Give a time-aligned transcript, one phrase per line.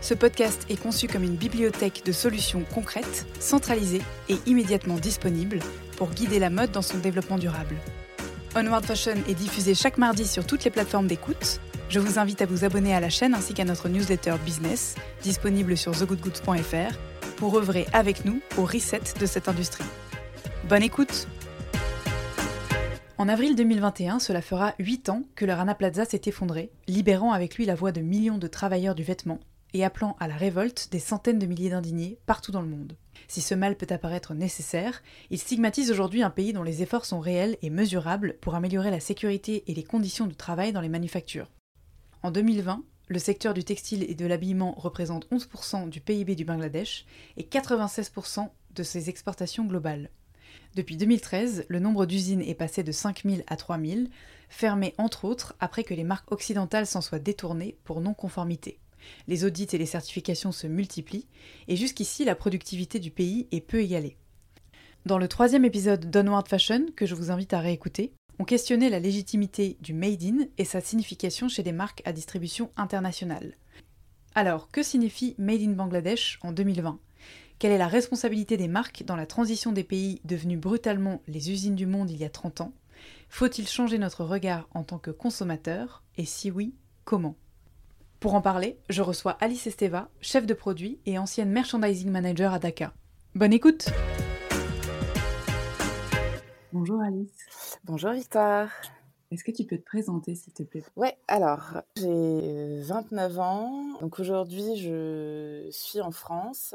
[0.00, 5.58] Ce podcast est conçu comme une bibliothèque de solutions concrètes, centralisées et immédiatement disponibles
[5.96, 7.74] pour guider la mode dans son développement durable.
[8.54, 11.60] Onward Fashion est diffusé chaque mardi sur toutes les plateformes d'écoute.
[11.88, 15.76] Je vous invite à vous abonner à la chaîne ainsi qu'à notre newsletter business, disponible
[15.76, 16.96] sur thegoodgoods.fr,
[17.36, 19.84] pour œuvrer avec nous au reset de cette industrie.
[20.68, 21.26] Bonne écoute
[23.16, 27.56] En avril 2021, cela fera 8 ans que le Rana Plaza s'est effondré, libérant avec
[27.56, 29.40] lui la voix de millions de travailleurs du vêtement
[29.74, 32.96] et appelant à la révolte des centaines de milliers d'indignés partout dans le monde.
[33.26, 37.20] Si ce mal peut apparaître nécessaire, il stigmatise aujourd'hui un pays dont les efforts sont
[37.20, 41.50] réels et mesurables pour améliorer la sécurité et les conditions de travail dans les manufactures.
[42.22, 47.06] En 2020, le secteur du textile et de l'habillement représente 11% du PIB du Bangladesh
[47.36, 50.10] et 96% de ses exportations globales.
[50.74, 54.10] Depuis 2013, le nombre d'usines est passé de 5000 à 3000,
[54.48, 58.78] fermées entre autres après que les marques occidentales s'en soient détournées pour non-conformité.
[59.26, 61.26] Les audits et les certifications se multiplient,
[61.68, 64.16] et jusqu'ici la productivité du pays est peu égalée.
[65.06, 69.00] Dans le troisième épisode d'Onward Fashion, que je vous invite à réécouter, on questionnait la
[69.00, 73.54] légitimité du Made in et sa signification chez les marques à distribution internationale.
[74.34, 77.00] Alors, que signifie Made in Bangladesh en 2020
[77.58, 81.74] Quelle est la responsabilité des marques dans la transition des pays devenus brutalement les usines
[81.74, 82.72] du monde il y a 30 ans?
[83.28, 87.36] Faut-il changer notre regard en tant que consommateur Et si oui, comment?
[88.20, 92.58] Pour en parler, je reçois Alice Esteva, chef de produit et ancienne merchandising manager à
[92.58, 92.92] Dakar.
[93.34, 93.90] Bonne écoute
[96.72, 97.78] Bonjour Alice.
[97.84, 98.68] Bonjour Victoire.
[99.30, 100.82] Est-ce que tu peux te présenter s'il te plaît?
[100.96, 103.84] Ouais, alors j'ai 29 ans.
[104.00, 106.74] Donc aujourd'hui, je suis en France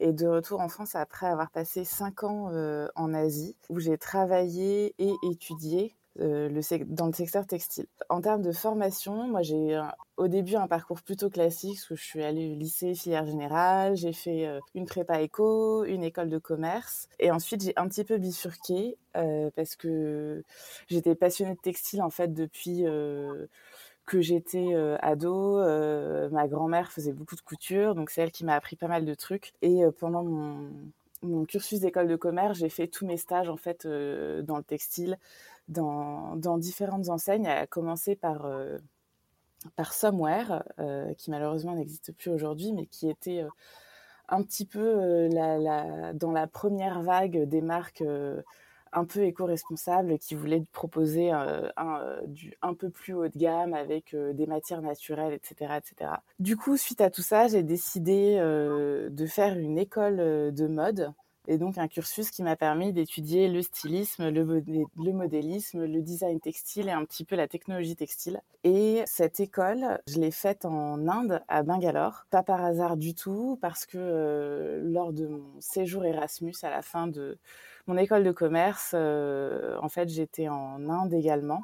[0.00, 3.98] et de retour en France après avoir passé 5 ans euh, en Asie où j'ai
[3.98, 6.50] travaillé et étudié euh,
[6.88, 7.86] dans le secteur textile.
[8.10, 9.80] En termes de formation, moi j'ai
[10.18, 14.12] au début un parcours plutôt classique, que je suis allée au lycée, filière générale, j'ai
[14.12, 18.18] fait euh, une prépa éco, une école de commerce, et ensuite j'ai un petit peu
[18.18, 20.44] bifurqué euh, parce que
[20.88, 22.84] j'étais passionnée de textile en fait depuis
[24.04, 25.56] que j'étais ado.
[26.30, 29.14] ma grand-mère faisait beaucoup de couture, donc c'est elle qui m'a appris pas mal de
[29.14, 29.54] trucs.
[29.62, 30.70] Et pendant mon,
[31.22, 35.16] mon cursus d'école de commerce, j'ai fait tous mes stages en fait dans le textile
[35.68, 38.78] dans, différentes enseignes, à commencer par, euh,
[39.90, 43.48] Somewhere, euh, qui malheureusement n'existe plus aujourd'hui, mais qui était euh,
[44.28, 48.02] un petit peu la, dans la première vague des marques
[48.94, 51.70] un peu éco-responsables qui voulaient proposer un,
[52.62, 56.12] un peu plus haut de gamme avec des matières naturelles, etc., etc.
[56.38, 61.12] Du coup, suite à tout ça, j'ai décidé de faire une école de mode
[61.48, 66.88] et donc un cursus qui m'a permis d'étudier le stylisme, le, modélisme, le design textile
[66.88, 68.40] et un petit peu la technologie textile.
[68.62, 73.58] Et cette école, je l'ai faite en Inde, à Bangalore, pas par hasard du tout,
[73.60, 77.38] parce que euh, lors de mon séjour Erasmus à la fin de
[77.88, 81.62] mon école de commerce, euh, en fait j'étais en Inde également.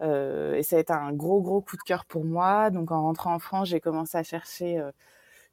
[0.00, 2.70] Euh, et ça a été un gros gros coup de cœur pour moi.
[2.70, 4.80] Donc en rentrant en France, j'ai commencé à chercher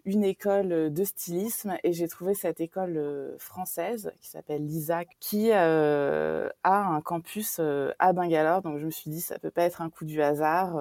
[0.06, 6.52] une école de stylisme et j'ai trouvé cette école française qui s'appelle l'ISAC qui a
[6.64, 7.60] un campus
[8.00, 8.62] à Bangalore.
[8.62, 10.80] Donc je me suis dit ça peut pas être un coup du hasard,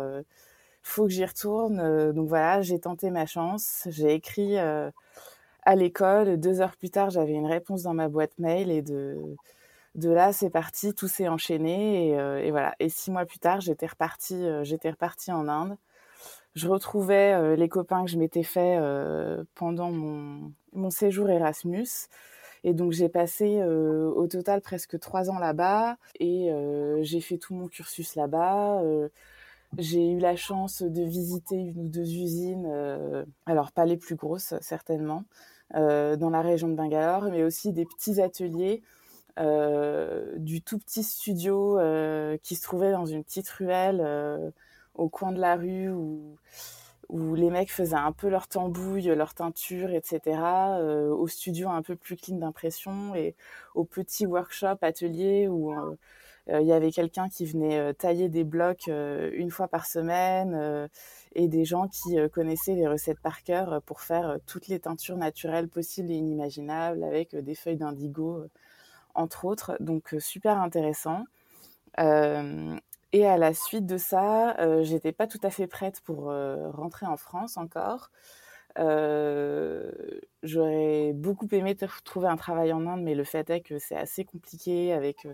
[0.82, 2.12] faut que j'y retourne.
[2.12, 4.93] donc voilà, j'ai tenté ma chance, j'ai écrit à
[5.76, 6.38] l'école.
[6.38, 9.37] Deux heures plus tard, j'avais une réponse dans ma boîte mail et de
[10.11, 12.75] là, c'est parti, tout s'est enchaîné et, et, voilà.
[12.81, 15.76] Et six mois plus tard, j'étais repartie, j'étais repartie en Inde
[16.54, 21.88] je retrouvais euh, les copains que je m'étais fait euh, pendant mon, séjour Erasmus.
[22.62, 26.50] Et donc j'ai passé euh, au total presque trois ans là-bas et
[27.02, 28.82] j'ai fait tout mon cursus là-bas.
[29.76, 34.54] j'ai eu la chance de visiter une ou deux usines, alors pas les plus grosses
[34.60, 35.24] certainement,
[35.74, 38.82] dans la région de Bangalore, mais aussi des petits ateliers
[39.36, 41.78] du tout petit studio
[42.42, 44.52] qui se trouvait dans une petite ruelle
[44.94, 46.37] au coin de la rue où,
[47.08, 50.20] où les mecs faisaient un peu leur tambouille, leur teinture, etc.
[51.11, 53.35] au studio un peu plus clean d'impression et
[53.75, 55.75] au petit workshop, atelier où
[56.49, 60.88] il y avait quelqu'un qui venait tailler des blocs une fois par semaine
[61.35, 65.69] et des gens qui connaissaient les recettes par cœur pour faire toutes les teintures naturelles
[65.69, 68.44] possibles et inimaginables avec des feuilles d'indigo
[69.14, 69.76] entre autres.
[69.81, 71.25] Donc, super intéressant.
[73.14, 76.32] Et à la suite de ça, j'étais pas tout à fait prête pour
[76.72, 78.11] rentrer en France encore.
[80.43, 84.25] J'aurais beaucoup aimé trouver un travail en Inde, mais le fait est que c'est assez
[84.25, 85.28] compliqué avec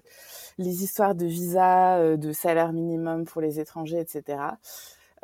[0.58, 4.38] les histoires de visa, de salaire minimum pour les étrangers, etc.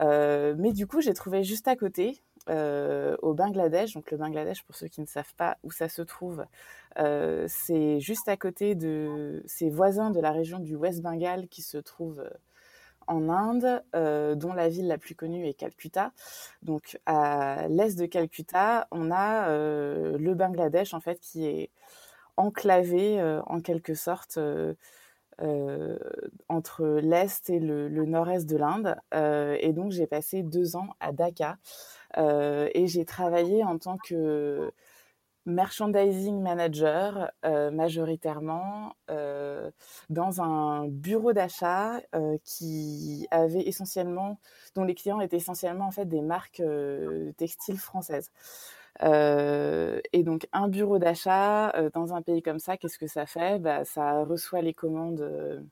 [0.01, 3.93] mais du coup, j'ai trouvé juste à côté, au Bangladesh.
[3.93, 6.47] Donc le Bangladesh, pour ceux qui ne savent pas où ça se trouve,
[6.99, 11.63] euh, c'est juste à côté de ses voisins de la région du West Bengal qui
[11.63, 12.31] se trouve euh,
[13.07, 16.13] en Inde, euh, dont la ville la plus connue est Calcutta.
[16.63, 21.71] Donc à l'est de Calcutta, on a le Bangladesh en fait qui est
[22.37, 24.39] enclavé en quelque sorte
[26.49, 28.97] entre l'est et le, le nord-est de l'Inde.
[29.13, 31.59] et donc j'ai passé deux ans à Dhaka
[32.17, 34.73] et j'ai travaillé en tant que
[35.47, 39.71] merchandising manager euh, majoritairement euh,
[40.11, 44.39] dans un bureau d'achat euh, qui avait essentiellement
[44.75, 46.63] dont les clients étaient essentiellement en fait des marques
[47.37, 48.31] textiles françaises.
[49.03, 53.59] et donc un bureau d'achat dans un pays comme ça, qu'est-ce que ça fait?
[53.59, 55.67] Bah, Ça reçoit les commandes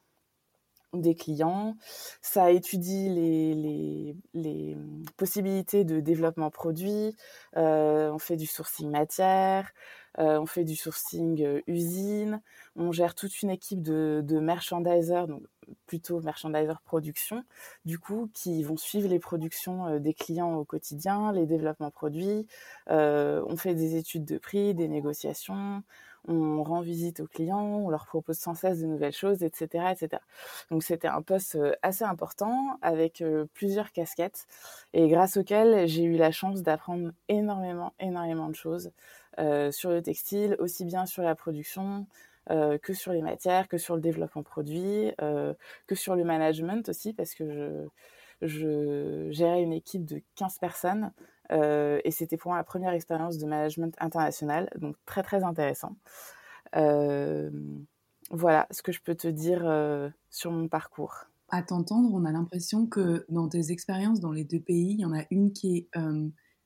[1.01, 1.77] des clients,
[2.23, 4.77] ça étudie les, les,
[5.17, 7.15] possibilités de développement produit,
[7.57, 9.73] euh, on fait du sourcing matière,
[10.19, 12.41] euh, on fait du sourcing euh, usine,
[12.77, 15.43] on gère toute une équipe de, de merchandisers, donc
[15.87, 17.43] plutôt merchandiser production,
[17.85, 22.47] du coup, qui vont suivre les productions des clients au quotidien, les développements produits,
[22.89, 25.83] on fait des études de prix, des négociations,
[26.27, 29.93] on rend visite aux clients, on leur propose sans cesse de nouvelles choses, etc.
[29.93, 30.23] etc.
[30.71, 34.47] Donc c'était un poste euh, assez important avec euh, plusieurs casquettes
[34.93, 38.91] et grâce auquel j'ai eu la chance d'apprendre énormément, énormément de choses
[39.39, 42.07] euh, sur le textile, aussi bien sur la production,
[42.83, 47.35] que sur les matières, que sur le développement produit, que sur le management aussi, parce
[47.35, 47.89] que je,
[48.47, 51.11] je gérais une équipe de 15 personnes
[51.53, 55.97] euh, et c'était pour moi la première expérience de management international, donc très très intéressant.
[56.77, 57.51] Euh,
[58.31, 61.27] voilà ce que je peux te dire euh, sur mon parcours.
[61.51, 65.05] À t'entendre, on a l'impression que dans tes expériences dans les deux pays, il y
[65.05, 65.89] en a une qui est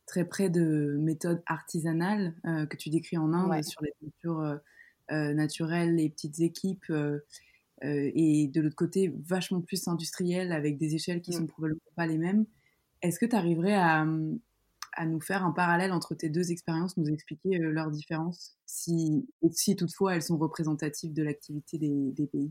[0.07, 2.35] très près de méthodes artisanales
[2.71, 4.59] que tu décris en Inde sur les cultures
[5.11, 6.91] naturelles, les petites équipes.
[7.83, 11.41] et de l'autre côté, vachement plus industrielle avec des échelles qui ne mm.
[11.41, 12.47] sont probablement pas les mêmes.
[13.03, 14.07] Est-ce que tu arriverais à,
[14.99, 19.29] à nous faire un parallèle entre tes deux expériences, nous expliquer euh, leurs différences, si,
[19.53, 22.51] si toutefois elles sont représentatives de l'activité des, pays?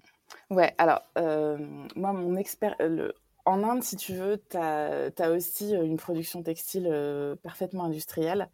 [0.50, 1.58] Ouais, alors, euh,
[1.98, 2.76] moi, mon expert.
[2.80, 3.12] Euh,
[3.44, 6.90] en Inde, si tu veux, tu as, aussi une production textile
[7.44, 8.50] parfaitement industrielle.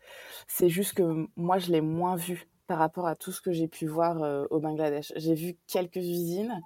[0.47, 3.67] C'est juste que moi, je l'ai moins vu par rapport à tout ce que j'ai
[3.67, 5.11] pu voir au Bangladesh.
[5.15, 6.61] J'ai vu quelques usines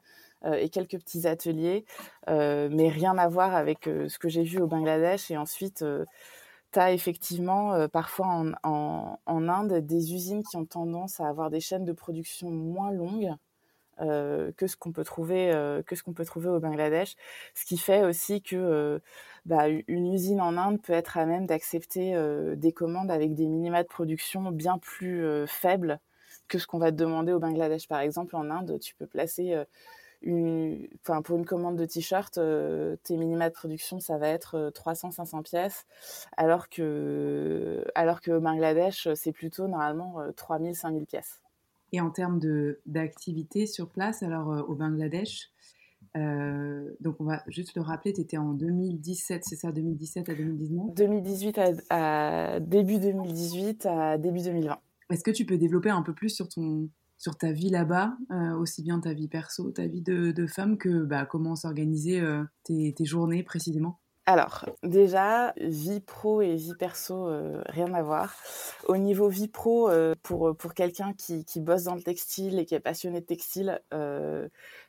[0.45, 1.85] et quelques petits ateliers,
[2.27, 5.31] mais rien à voir avec ce que j'ai vu au Bangladesh.
[5.31, 5.85] Et ensuite,
[6.85, 8.27] effectivement euh, parfois
[8.63, 13.33] en, Inde des usines qui ont tendance à avoir des chaînes de production moins longues
[13.99, 17.15] euh, que ce qu'on peut trouver euh, que peut trouver au Bangladesh,
[17.55, 19.01] ce qui fait aussi que
[19.45, 22.15] bah, une usine en Inde peut être à même d'accepter
[22.55, 25.99] des commandes avec des minima de production bien plus faibles
[26.47, 27.87] que ce qu'on va te demander au Bangladesh.
[27.87, 29.55] Par exemple, en Inde, tu peux placer
[30.25, 35.39] enfin, pour une commande de t-shirt, euh, tes minima de production, ça va être 300-500
[35.39, 35.85] euh, pièces,
[36.35, 41.41] alors que, alors que au Bangladesh, c'est plutôt normalement 3000-5000 euh, pièces.
[41.93, 42.39] Et en termes
[42.85, 45.51] d'activité sur place, alors au Bangladesh,
[46.15, 50.95] donc on va juste le rappeler, tu étais en 2017, c'est ça, 2017 à 2019
[50.95, 51.59] 2018
[51.89, 54.77] à, début 2018 à début 2020.
[55.11, 58.55] Est-ce que tu peux développer un peu plus sur ton, sur ta vie là-bas, euh,
[58.57, 62.93] aussi bien ta vie perso, ta vie de, femme, que bah, comment s'organiser euh, tes,
[63.01, 63.99] journées précisément?
[64.25, 68.35] Alors, déjà, vie pro et vie perso, euh, rien à voir.
[68.85, 69.89] Au niveau vie pro,
[70.21, 73.81] pour, pour quelqu'un qui, qui, bosse dans le textile et qui est passionné de textile,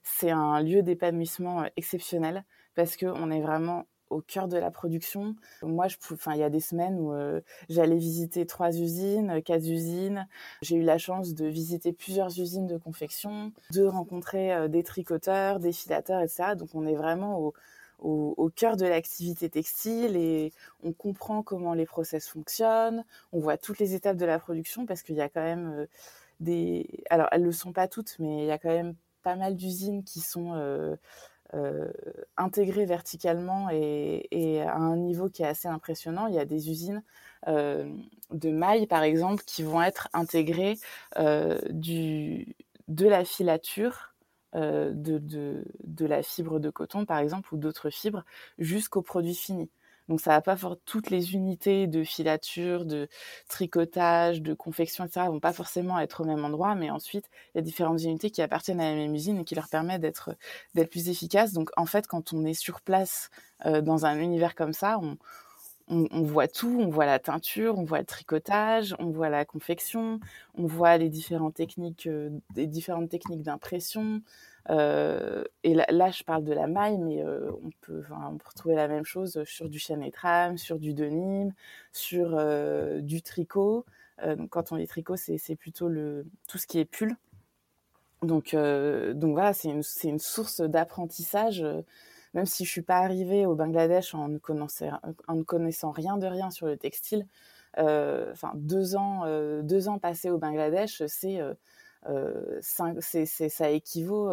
[0.03, 2.45] c'est un lieu d'épanouissement exceptionnel
[2.75, 5.35] parce qu'on est vraiment au cœur de la production.
[5.63, 7.13] Moi, je, enfin, il y a des semaines où
[7.69, 10.27] j'allais visiter trois usines, quatre usines.
[10.63, 15.73] J'ai eu la chance de visiter plusieurs usines de confection, de rencontrer des tricoteurs, des
[15.73, 16.55] filateurs, etc.
[16.57, 17.53] Donc, on est vraiment
[17.99, 23.79] au, cœur de l'activité textile et on comprend comment les process fonctionnent, on voit toutes
[23.79, 25.87] les étapes de la production parce qu'il y a quand même euh,
[26.41, 27.05] des...
[27.11, 29.57] Alors, elles ne le sont pas toutes, mais il y a quand même pas mal
[29.57, 30.55] d'usines qui sont
[31.55, 36.27] euh, euh, intégrées verticalement et, à un niveau qui est assez impressionnant.
[36.27, 37.03] Il y a des usines
[37.47, 40.79] de mailles, par exemple, qui vont être intégrées
[41.71, 42.57] du,
[42.89, 44.15] de la filature
[44.55, 48.25] euh, de, de, la fibre de coton, par exemple, ou d'autres fibres,
[48.59, 49.69] jusqu'au produit fini.
[50.09, 53.09] Donc ça va pas toutes les unités de filature, de
[53.49, 55.27] tricotage, de confection, etc.
[55.27, 58.43] vont pas forcément être au même endroit, mais ensuite il y a différentes unités qui
[58.43, 60.35] appartiennent à la même usine et qui leur permettent d'être
[60.75, 61.53] d'être plus efficaces.
[61.53, 63.31] Donc en fait, quand on est sur place
[63.67, 64.99] euh, dans un univers comme ça,
[65.91, 70.21] on, voit tout, on voit la teinture, on voit le tricotage, on voit la confection,
[70.55, 74.21] on voit les différentes techniques, euh, différentes techniques d'impression.
[74.71, 78.03] Euh, et là, je parle de la maille, mais euh, on, peut,
[78.45, 79.81] retrouver la même chose sur du
[80.13, 81.53] trame, sur du denim,
[81.93, 82.37] sur
[83.03, 83.85] du tricot.
[84.25, 85.89] donc quand on dit tricot, c'est plutôt
[86.47, 87.17] tout ce qui est pull.
[88.23, 91.65] Donc, voilà, c'est une, source d'apprentissage
[92.35, 96.67] même si je suis pas arrivée au Bangladesh en ne, connaissant, rien de rien sur
[96.67, 97.27] le textile,
[97.79, 101.41] euh, enfin euh, deux ans passés au Bangladesh, c'est
[102.09, 104.33] euh, ça équivaut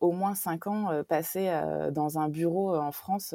[0.00, 1.50] au moins cinq ans passés
[1.92, 3.34] dans un bureau en France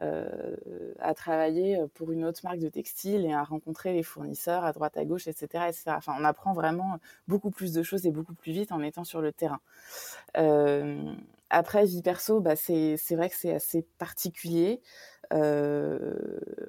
[0.00, 4.96] à travailler pour une autre marque de textile et à rencontrer les fournisseurs à droite
[4.96, 5.82] à gauche, etc., etc.
[5.96, 9.20] Enfin, on apprend vraiment beaucoup plus de choses et beaucoup plus vite en étant sur
[9.20, 9.60] le terrain.
[11.50, 14.82] Après, vie perso, bah, c'est vrai que c'est assez particulier.
[15.32, 16.16] Euh,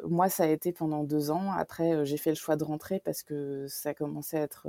[0.07, 1.51] moi, ça a été pendant deux ans.
[1.51, 4.67] Après, euh, j'ai fait le choix de rentrer parce que ça commençait à être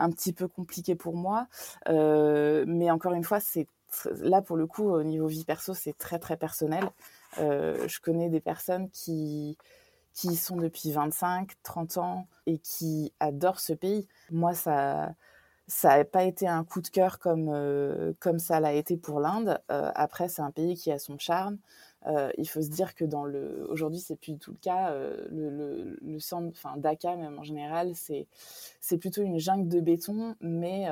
[0.00, 1.46] un petit peu compliqué pour moi.
[1.88, 3.66] Euh, mais encore une fois, c'est
[4.20, 6.90] là pour le coup, au niveau vie perso, c'est très très personnel.
[7.36, 9.56] je connais des personnes qui
[10.12, 14.08] qui sont depuis 25, 30 ans et qui adorent ce pays.
[14.30, 15.14] Moi, ça
[15.70, 19.20] ça n'a pas été un coup de cœur comme, euh, comme ça l'a été pour
[19.20, 19.60] l'Inde.
[19.70, 21.58] Euh, après, c'est un pays qui a son charme.
[22.06, 24.94] Euh, il faut se dire que dans le aujourd'hui c'est plus du tout le cas
[25.30, 28.26] le, le, centre enfin Dhaka même en général c'est
[28.80, 30.86] c'est plutôt une jungle de béton mais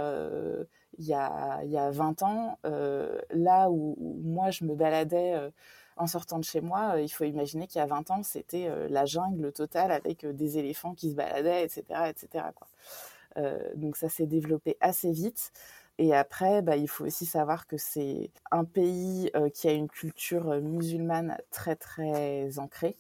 [0.99, 2.59] il y a y a 20 ans
[3.31, 5.51] là où, moi je me baladais
[5.97, 9.07] en sortant de chez moi il faut imaginer qu'il y a 20 ans c'était la
[9.07, 12.69] jungle totale avec des éléphants qui se baladaient etc etc quoi
[13.39, 15.53] euh, donc ça s'est développé assez vite.
[15.99, 20.61] Et après, bah, il faut aussi savoir que c'est un pays qui a une culture
[20.61, 22.97] musulmane très très ancrée,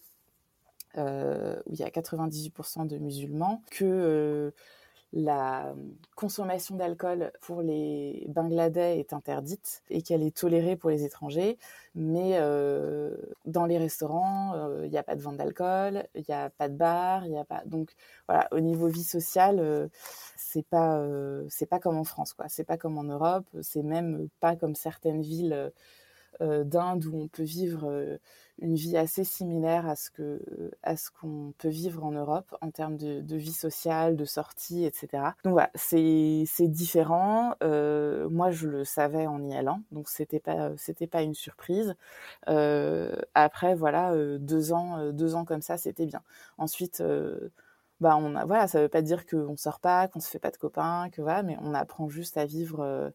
[0.96, 4.52] où il y a 98% de musulmans, que
[5.12, 5.74] la
[6.16, 11.58] consommation d'alcool pour les Bangladais est interdite et qu'elle est tolérée pour les étrangers.
[11.94, 16.34] Mais euh, dans les restaurants, euh, il n'y a pas de vente d'alcool, il n'y
[16.34, 17.62] a pas de bar, il n'y a pas.
[17.64, 17.92] Donc
[18.28, 19.88] voilà, au niveau vie sociale, euh,
[20.36, 21.02] c'est pas
[21.48, 22.46] c'est pas comme en France, quoi.
[22.48, 23.46] C'est pas comme en Europe.
[23.62, 25.72] C'est même pas comme certaines villes
[26.40, 28.18] d'Inde où on peut vivre
[28.60, 30.40] une vie assez similaire à ce que
[30.82, 35.34] à ce qu'on peut vivre en Europe en termes de, vie sociale, de sortie, etc.
[35.44, 37.54] Donc voilà, c'est différent.
[37.62, 41.94] Euh, moi, je le savais en y allant, donc c'était pas c'était pas une surprise.
[42.48, 46.22] Euh, après, voilà, euh, deux ans euh, deux ans comme ça, c'était bien.
[46.58, 47.02] Ensuite.
[48.00, 50.50] bah on a, voilà, ça veut pas dire qu'on sort pas, qu'on se fait pas
[50.50, 53.12] de copains, que voilà, mais on apprend juste à vivre,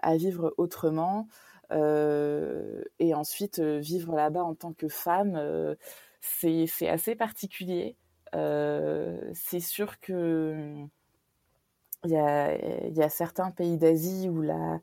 [0.00, 1.28] à vivre autrement.
[1.72, 5.74] Euh, et ensuite, euh, vivre là-bas en tant que femme, euh,
[6.20, 7.96] c'est assez particulier.
[8.32, 10.74] c'est sûr que
[12.04, 12.56] il y a,
[12.88, 14.80] y a, certains pays d'Asie où la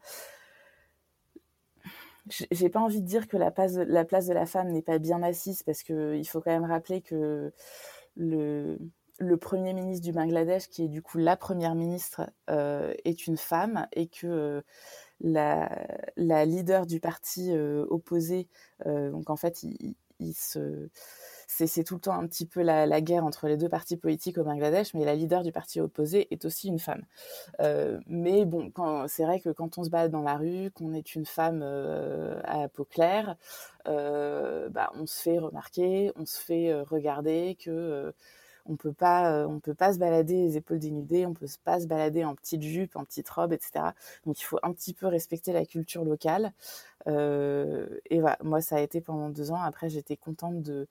[2.51, 4.81] j'ai pas envie de dire que la place de la, place de la femme n'est
[4.81, 7.53] pas bien assise parce qu'il faut quand même rappeler que
[8.17, 8.77] le,
[9.19, 13.87] le premier ministre du Bangladesh, qui est du coup la première ministre, est une femme
[13.93, 14.63] et que
[15.21, 18.47] la, leader du parti euh, opposé,
[18.85, 19.63] euh, donc en fait,
[20.19, 20.89] il, se
[21.49, 24.43] c'est tout le temps un petit peu la, guerre entre les deux partis politiques au
[24.43, 27.03] Bangladesh, mais la leader du parti opposé est aussi une femme.
[27.61, 28.71] Euh, mais bon,
[29.07, 31.63] c'est vrai que quand on se balade dans la rue, qu'on est une femme
[32.43, 33.37] à peau claire,
[33.85, 38.13] bah, on se fait remarquer, on se fait regarder, que
[38.67, 41.87] on peut pas, on peut pas se balader les épaules dénudées, on peut pas se
[41.87, 43.85] balader en petite jupe, en petite robe, etc.
[44.25, 46.53] Donc il faut un petit peu respecter la culture locale.
[47.07, 49.61] et voilà, moi ça a été pendant deux ans.
[49.61, 50.87] Après j'étais contente de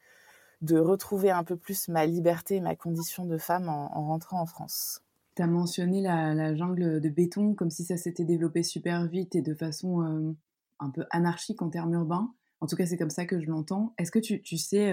[0.63, 5.03] de retrouver un peu plus ma liberté, ma condition de femme en, rentrant en France.
[5.35, 9.43] Tu as mentionné la, jungle de béton comme si ça s'était développé super vite et
[9.43, 10.35] de façon
[10.81, 12.33] un peu anarchique en termes urbains.
[12.61, 13.93] En tout cas, c'est comme ça que je l'entends.
[13.99, 14.93] Est-ce que tu, tu sais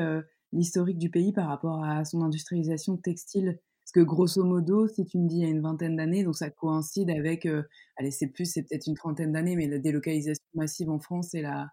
[0.53, 5.17] l'historique du pays par rapport à son industrialisation textile Parce que grosso modo, si tu
[5.17, 7.63] me dis il y a une vingtaine d'années, donc ça coïncide avec, euh,
[7.97, 11.41] allez, c'est plus, c'est peut-être une trentaine d'années, mais la délocalisation massive en France et
[11.41, 11.67] la,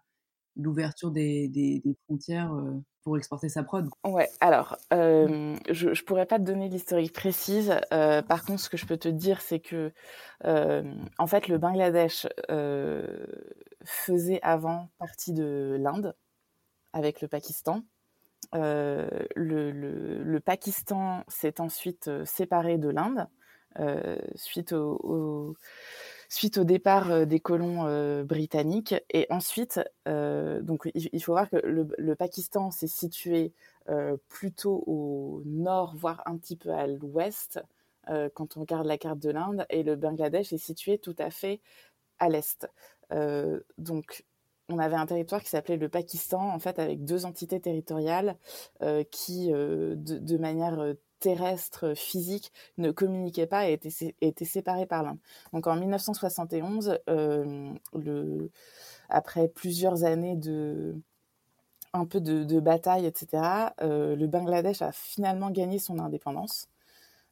[0.57, 2.73] l'ouverture des, des, frontières euh,
[3.03, 3.87] pour exporter sa prod.
[4.05, 7.73] Ouais, alors, euh, je ne pourrais pas te donner l'historique précise.
[7.89, 9.91] par contre, ce que je peux te dire, c'est que,
[10.43, 12.27] en fait, le Bangladesh
[13.85, 16.13] faisait avant partie de l'Inde
[16.93, 17.83] avec le Pakistan.
[18.55, 23.27] Euh, le, Pakistan s'est ensuite euh, séparé de l'Inde
[23.79, 25.55] euh, suite au,
[26.57, 28.95] départ des colons britanniques.
[29.09, 33.53] Et ensuite, donc il, faut voir que le, Pakistan s'est situé
[34.27, 37.61] plutôt au nord, voire un petit peu à l'ouest,
[38.33, 41.61] quand on regarde la carte de l'Inde, et le Bangladesh est situé tout à fait
[42.19, 42.67] à l'est.
[43.77, 44.25] donc
[44.71, 48.37] on avait un territoire qui s'appelait le Pakistan, en fait, avec deux entités territoriales
[48.81, 53.73] euh, qui, euh, de, manière euh, terrestre, physique, ne communiquaient pas et
[54.21, 55.19] étaient, séparées par l'Inde.
[55.53, 56.99] Donc en 1971,
[59.09, 60.95] après plusieurs années de
[61.93, 63.43] un peu de, bataille, etc.,
[63.81, 66.69] le Bangladesh a finalement gagné son indépendance.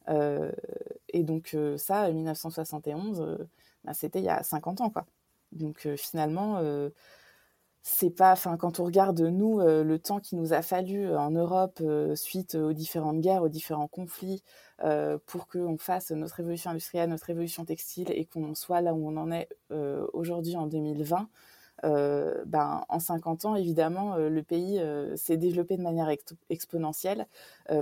[0.07, 3.39] et donc ça, 1971,
[3.85, 5.05] bah, c'était il y a 50 ans, quoi.
[5.51, 6.61] Donc finalement,
[7.81, 11.17] c'est pas, enfin, quand on regarde nous euh, le temps qu'il nous a fallu euh,
[11.19, 14.43] en Europe euh, suite aux différentes guerres, aux différents conflits,
[15.25, 19.17] pour qu'on fasse notre révolution industrielle, notre révolution textile et qu'on soit là où on
[19.17, 19.49] en est
[20.13, 21.27] aujourd'hui en 2020,
[21.83, 24.81] ben, en 50 ans, évidemment, le pays
[25.17, 26.09] s'est développé de manière
[26.49, 27.27] exponentielle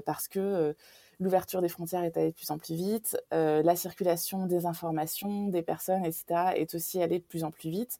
[0.08, 0.76] parce que
[1.20, 5.64] l'ouverture des frontières est allée de plus en plus vite, la circulation des informations, des
[5.64, 6.26] personnes, etc.,
[6.56, 8.00] est aussi allée de plus en plus vite,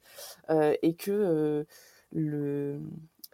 [0.50, 1.66] et que
[2.12, 2.80] le,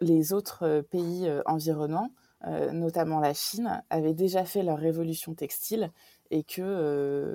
[0.00, 2.10] les autres euh, pays euh, environnants,
[2.46, 5.90] euh, notamment la Chine, avaient déjà fait leur révolution textile
[6.30, 7.34] et que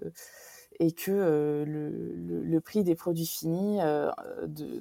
[0.80, 3.80] le, prix des produits finis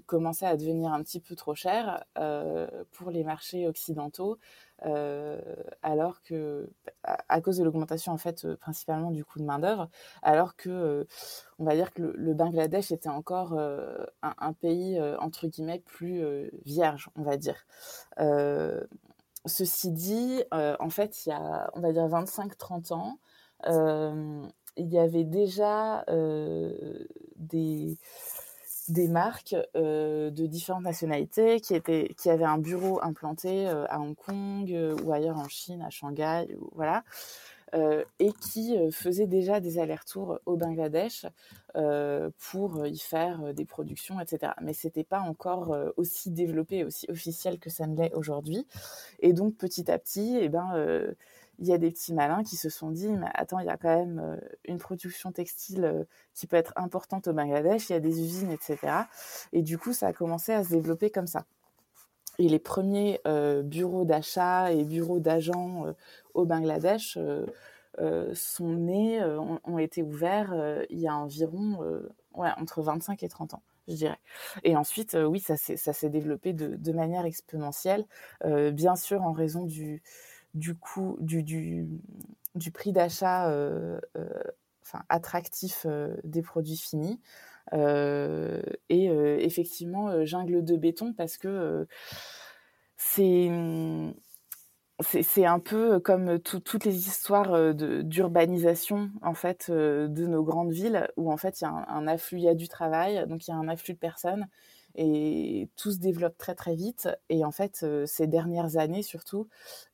[0.06, 2.04] commençait à devenir un petit peu trop cher
[2.92, 4.38] pour les marchés occidentaux
[4.86, 5.40] euh,
[5.82, 6.70] alors que,
[7.02, 9.88] à, cause de l'augmentation en fait, euh, principalement du coût de main d'œuvre,
[10.22, 11.04] alors que, euh,
[11.58, 13.58] on va dire que le, Bangladesh était encore
[14.22, 16.24] un, pays entre guillemets plus
[16.64, 17.66] vierge, on va dire.
[19.46, 23.18] ceci dit, en fait, il y a, on va dire 25-30 ans,
[24.76, 26.04] il y avait déjà
[27.36, 27.98] des
[28.88, 34.00] des marques euh, de différentes nationalités qui, étaient, qui avaient un bureau implanté euh, à
[34.00, 37.04] Hong Kong euh, ou ailleurs en Chine, à Shanghai, voilà,
[38.18, 41.26] et qui faisaient déjà des allers-retours au Bangladesh
[42.38, 44.52] pour y faire des productions, etc.
[44.62, 48.66] Mais c'était pas encore aussi développé, aussi officiel que ça ne l'est aujourd'hui.
[49.20, 50.72] Et donc petit à petit, eh ben
[51.58, 53.76] il y a des petits malins qui se sont dit, mais attends, il y a
[53.76, 57.96] quand même euh, une production textile euh, qui peut être importante au Bangladesh, il y
[57.96, 58.78] a des usines, etc.
[59.52, 61.44] Et du coup, ça a commencé à se développer comme ça.
[62.38, 65.86] Et les premiers euh, bureaux d'achat et bureaux d'agents
[66.34, 67.18] au Bangladesh
[68.34, 69.20] sont nés,
[69.64, 70.54] ont, été ouverts
[70.88, 71.80] il y a environ
[72.34, 74.18] ouais, entre 25 et 30 ans je dirais.
[74.62, 78.04] Et ensuite, oui, ça s'est développé de, de, manière exponentielle,
[78.44, 80.02] bien sûr en raison du,
[80.54, 81.88] du coût du,
[82.72, 84.28] prix d'achat euh, euh,
[85.08, 87.20] attractif euh, des produits finis.
[87.72, 89.06] et
[89.44, 91.86] effectivement, jungle de béton parce que
[92.96, 93.50] c'est
[95.00, 101.30] c'est un peu comme toutes les histoires d'urbanisation en fait de nos grandes villes où
[101.30, 103.50] en fait il y a un, un, afflux, il y a du travail, donc il
[103.50, 104.48] y a un afflux de personnes
[104.94, 107.08] et tout se développe très très vite.
[107.28, 109.48] Et en fait, euh, ces dernières années surtout,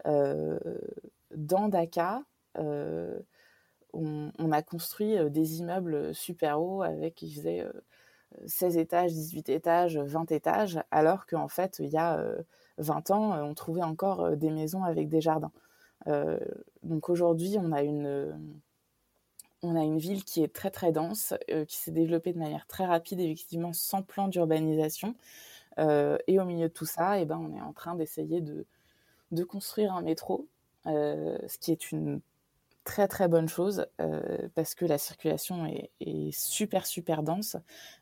[0.07, 0.59] euh,
[1.35, 2.23] dans Dakar,
[2.59, 3.19] euh,
[3.93, 7.65] on, a construit des immeubles super hauts avec, ils faisaient
[8.47, 12.25] 16 étages, 18 étages, 20 étages, alors qu'en fait, il y a
[12.79, 15.53] 20 ans, on trouvait encore des maisons avec des jardins.
[16.83, 18.35] donc aujourd'hui, on a une
[19.65, 22.67] on a une ville qui est très très dense, euh, qui s'est développée de manière
[22.67, 25.15] très rapide, effectivement sans plan d'urbanisation.
[25.79, 28.67] Euh, et au milieu de tout ça, eh ben, on est en train d'essayer de,
[29.45, 30.47] construire un métro,
[30.87, 32.21] euh, ce qui est une
[32.85, 33.87] très très bonne chose
[34.55, 37.57] parce que la circulation est, super super dense.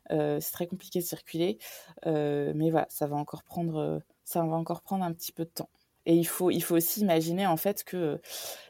[0.09, 1.57] c'est très compliqué de circuler,
[2.05, 5.69] mais voilà, ça va encore prendre, ça va encore prendre un petit peu de temps.
[6.05, 8.19] Et il faut, il faut aussi imaginer en fait que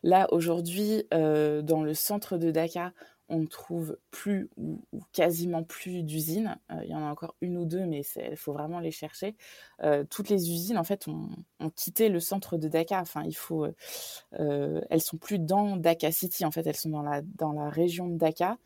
[0.03, 2.91] là aujourd'hui, dans le centre de Dakar,
[3.29, 6.57] on ne trouve plus ou, quasiment plus d'usines.
[6.71, 9.35] Euh, il y en a encore une ou deux, mais il faut vraiment les chercher.
[9.81, 11.29] Euh, toutes les usines, en fait, ont,
[11.75, 13.01] quitté le centre de Dakar.
[13.01, 13.65] Enfin, il faut,
[14.39, 16.45] euh, elles sont plus dans Dakar City.
[16.45, 18.57] En fait, elles sont dans la dans la région de Dakar,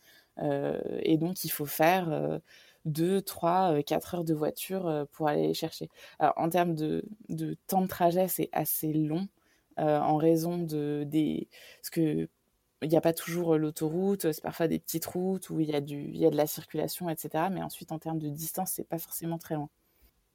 [1.02, 2.40] et donc il faut faire
[2.88, 5.90] deux, trois, quatre heures de voiture pour aller les chercher.
[6.20, 9.28] Alors, en termes de, de temps de trajet, c'est assez long.
[9.78, 11.50] en raison de des
[11.84, 12.30] ce que
[12.82, 15.80] il n'y a pas toujours l'autoroute, c'est parfois des petites routes où il y, a
[15.80, 17.46] y a de la circulation, etc.
[17.52, 19.70] Mais ensuite, en termes de distance, c'est pas forcément très loin.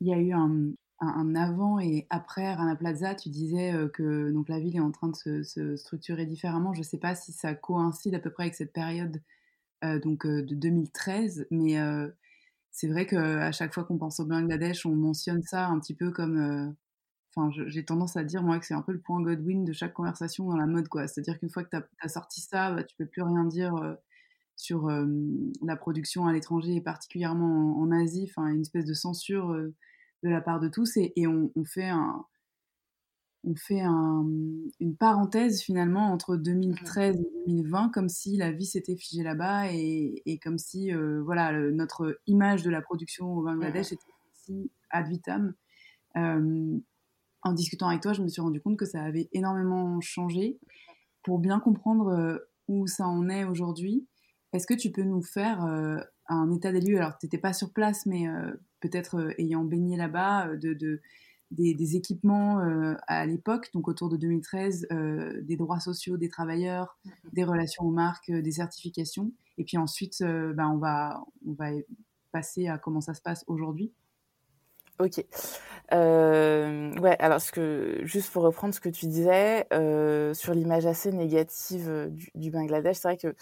[0.00, 3.14] Il y a eu un, un, avant et après Rana Plaza.
[3.14, 6.72] Tu disais que donc, la ville est en train de se, structurer différemment.
[6.74, 9.22] Je ne sais pas si ça coïncide à peu près avec cette période
[9.82, 11.76] donc, de 2013, mais
[12.72, 16.10] c'est vrai qu'à chaque fois qu'on pense au Bangladesh, on mentionne ça un petit peu
[16.10, 16.74] comme
[17.34, 19.94] Enfin, j'ai tendance à dire, moi, que c'est un peu le point Godwin de chaque
[19.94, 21.08] conversation dans la mode, quoi.
[21.08, 23.74] C'est-à-dire qu'une fois que tu as, sorti ça, bah, tu peux plus rien dire
[24.54, 24.90] sur
[25.62, 28.28] la production à l'étranger, et particulièrement en, Asie.
[28.28, 30.98] Enfin, une espèce de censure de la part de tous.
[30.98, 32.26] Et, on, fait un,
[33.44, 37.20] on fait une parenthèse finalement entre 2013 mmh.
[37.20, 40.92] et 2020, comme si la vie s'était figée là-bas et, comme si
[41.24, 44.02] voilà notre image de la production au Bangladesh était
[44.32, 45.54] si ad vitam
[47.42, 50.58] en discutant avec toi, je me suis rendu compte que ça avait énormément changé.
[51.22, 54.06] Pour bien comprendre euh, où ça en est aujourd'hui,
[54.52, 56.98] est-ce que tu peux nous faire euh, un état des lieux?
[56.98, 61.00] Alors, tu n'étais pas sur place, mais euh, peut-être ayant baigné là-bas, de,
[61.52, 62.58] des, équipements
[63.06, 64.88] à l'époque, donc autour de 2013,
[65.42, 67.34] des droits sociaux des travailleurs, mm-hmm.
[67.34, 69.30] des relations aux marques, des certifications.
[69.58, 71.70] Et puis ensuite, ben, on, va, on va
[72.32, 73.92] passer à comment ça se passe aujourd'hui.
[74.98, 75.24] Ok.
[75.92, 80.86] Euh, ouais, alors ce que, juste pour reprendre ce que tu disais euh, sur l'image
[80.86, 83.34] assez négative euh, du, Bangladesh, c'est vrai que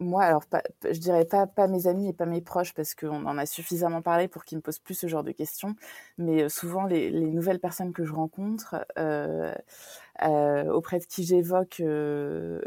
[0.00, 3.26] moi, alors pas, je dirais pas, pas mes amis et pas mes proches parce qu'on
[3.26, 5.74] en a suffisamment parlé pour qu'ils me posent plus ce genre de questions,
[6.18, 11.82] mais souvent les, les nouvelles personnes que je rencontre, auprès de qui j'évoque,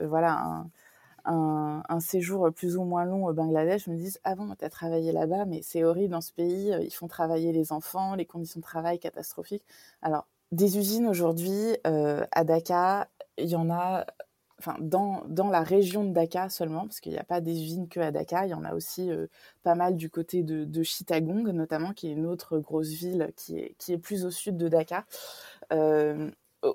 [0.02, 0.66] voilà,
[1.26, 5.12] un, séjour plus ou moins long au Bangladesh me disent Ah bon, tu as travaillé
[5.12, 8.60] là-bas, mais c'est horrible dans ce pays, euh, ils font travailler les enfants, les conditions
[8.60, 9.64] de travail catastrophiques.
[10.02, 14.06] Alors, des usines aujourd'hui euh, à Dhaka, il y en a
[14.62, 17.90] enfin, dans, dans la région de Dhaka seulement, parce qu'il n'y a pas des usines
[17.90, 19.28] que à Dhaka, il y en a aussi euh,
[19.64, 23.76] pas mal du côté de, Chittagong, notamment, qui est une autre grosse ville qui est,
[23.78, 25.06] qui est plus au sud de Dhaka.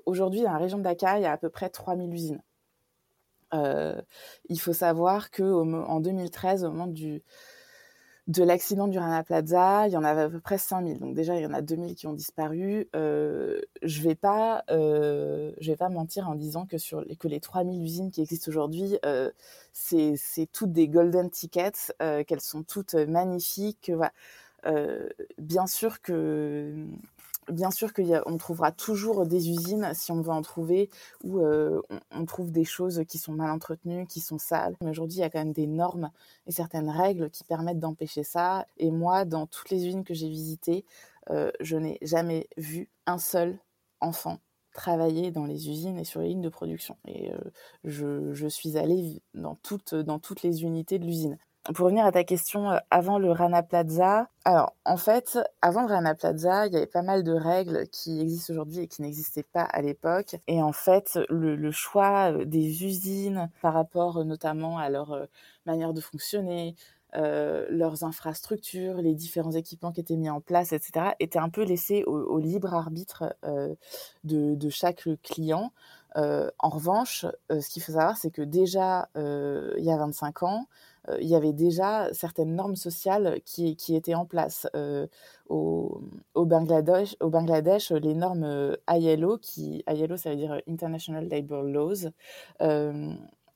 [0.07, 2.43] aujourd'hui, dans la région de Dhaka, il y a à peu près 3000 usines.
[3.55, 4.01] Euh,
[4.49, 7.23] il faut savoir qu'en 2013, au moment du,
[8.27, 10.99] de l'accident du Rana Plaza, il y en avait à peu près 5000.
[10.99, 12.89] Donc déjà, il y en a 2000 qui ont disparu.
[12.97, 17.39] Euh, je vais pas, euh, je vais pas mentir en disant que sur que les
[17.41, 19.31] 3000 usines qui existent aujourd'hui, euh,
[19.73, 20.17] c'est
[20.53, 21.95] toutes des golden tickets,
[22.27, 23.93] qu'elles sont toutes magnifiques.
[23.95, 24.13] Voilà.
[25.39, 26.75] bien sûr que
[27.51, 30.91] bien sûr qu'on trouvera toujours des usines, si on veut en trouver,
[31.25, 31.81] où euh,
[32.11, 34.77] on, trouve des choses qui sont mal entretenues, qui sont sales.
[34.81, 36.11] Mais aujourd'hui, il y a quand même des normes
[36.47, 38.67] et certaines règles qui permettent d'empêcher ça.
[38.79, 40.85] Et moi, dans toutes les usines que j'ai visitées,
[41.31, 43.59] euh, je n'ai jamais vu un seul
[44.01, 44.39] enfant
[44.73, 46.97] travailler dans les usines et sur les lignes de production.
[47.07, 47.39] Et euh,
[47.85, 51.39] je, suis allée dans toutes les unités de l'usine
[51.75, 55.89] pour revenir à ta question, euh, avant le Rana Plaza, alors en fait, avant le
[55.89, 59.43] Rana Plaza, il y avait pas mal de règles qui existent aujourd'hui et qui n'existaient
[59.43, 60.37] pas à l'époque.
[60.47, 65.27] Et en fait, le, choix euh, des usines par rapport euh, notamment à leur
[65.67, 66.75] manière de fonctionner,
[67.15, 72.05] leurs infrastructures, les différents équipements qui étaient mis en place, etc., était un peu laissé
[72.05, 73.35] au, libre arbitre
[74.25, 75.73] de, chaque client.
[76.15, 80.67] en revanche, ce qu'il faut savoir, c'est que déjà, il y a 25 ans,
[81.21, 84.67] il y avait déjà certaines normes sociales qui, étaient en place.
[84.75, 85.07] Euh,
[85.49, 86.01] au,
[86.35, 87.17] Bangladesh,
[87.93, 92.11] les normes euh, ILO, qui, ILO ça veut dire International Labour Laws,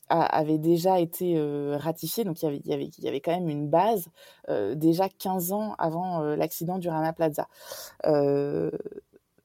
[0.09, 1.41] avaient déjà été
[1.77, 4.09] ratifiées, donc avait, avait, il y avait quand même une base
[4.75, 7.49] déjà 15 ans avant l'accident du Rana Plaza.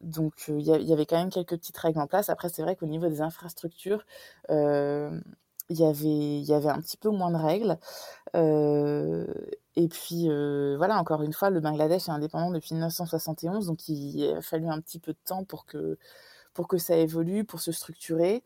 [0.02, 2.30] donc il y, avait quand même quelques petites règles en place.
[2.30, 4.06] Après, c'est vrai qu'au niveau des infrastructures,
[5.70, 7.78] il y avait il y avait un petit peu moins de règles
[9.76, 10.28] et puis
[10.78, 14.80] voilà encore une fois le Bangladesh est indépendant depuis 1971 donc il a fallu un
[14.82, 15.98] petit peu de temps pour que
[16.54, 18.44] pour que ça évolue, pour se structurer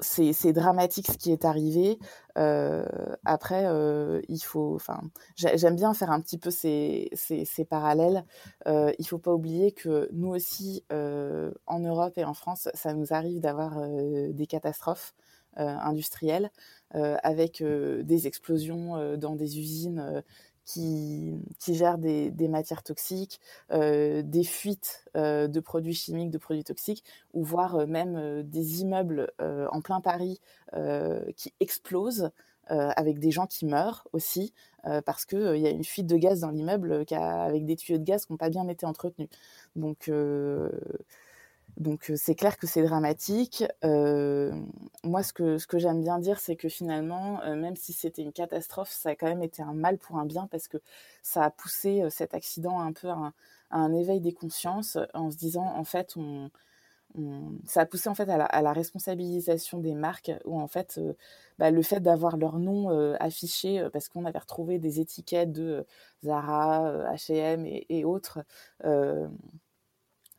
[0.00, 1.98] c'est dramatique ce qui est arrivé.
[2.36, 2.84] Euh,
[3.24, 5.00] après, euh, il faut, enfin,
[5.36, 8.24] j'aime bien faire un petit peu ces, ces, ces parallèles.
[8.66, 12.94] Euh, il faut pas oublier que nous aussi, euh, en Europe et en France, ça
[12.94, 15.14] nous arrive d'avoir euh, des catastrophes
[15.56, 16.50] industrielles
[16.92, 20.22] avec des explosions dans des usines
[20.68, 23.40] qui, qui gèrent des, matières toxiques,
[23.72, 28.82] euh, des fuites euh, de produits chimiques, de produits toxiques, ou voire euh, même des
[28.82, 30.40] immeubles en plein Paris
[31.36, 32.30] qui explosent
[32.66, 34.52] avec des gens qui meurent aussi,
[35.06, 38.04] parce qu'il il y a une fuite de gaz dans l'immeuble avec des tuyaux de
[38.04, 39.30] gaz qui n'ont pas bien été entretenus.
[39.74, 40.10] Donc
[41.78, 43.64] donc c'est clair que c'est dramatique.
[43.82, 48.32] Moi, ce que, ce que j'aime bien dire, c'est que finalement, même si c'était une
[48.32, 50.78] catastrophe, ça a quand même été un mal pour un bien parce que
[51.22, 53.32] ça a poussé cet accident un peu à
[53.70, 56.50] un, éveil des consciences en se disant, en fait, on,
[57.66, 61.00] ça a poussé en fait à la, responsabilisation des marques où en fait,
[61.58, 65.86] bah, le fait d'avoir leur nom affiché parce qu'on avait retrouvé des étiquettes de
[66.24, 68.40] Zara, H&M et autres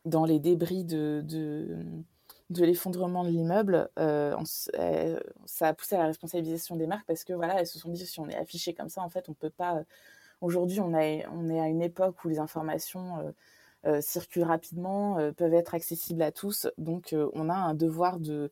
[0.04, 1.24] dans les débris de,
[2.50, 4.36] l'effondrement de l'immeuble, euh,
[5.46, 8.06] ça a poussé à la responsabilisation des marques parce que voilà, elles se sont dit
[8.06, 9.82] si on est affiché comme ça, en fait, on peut pas.
[10.40, 13.30] Aujourd'hui, on, est à une époque où les informations euh,
[13.86, 18.20] euh, circulent rapidement, euh, peuvent être accessibles à tous, donc euh, on a un devoir
[18.20, 18.50] de,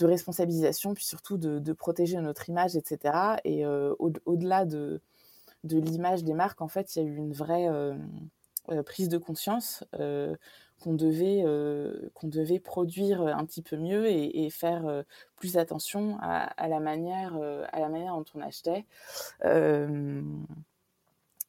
[0.00, 3.36] responsabilisation, puis surtout de, protéger notre image, etc.
[3.44, 5.02] Et euh, au-delà de,
[5.64, 7.68] de l'image des marques, en fait, il y a eu une vraie
[8.86, 9.84] prise de conscience
[10.80, 15.02] qu'on devait, euh, qu'on devait produire un petit peu mieux et, faire euh,
[15.36, 18.84] plus attention à, la manière, euh, à la manière dont on achetait.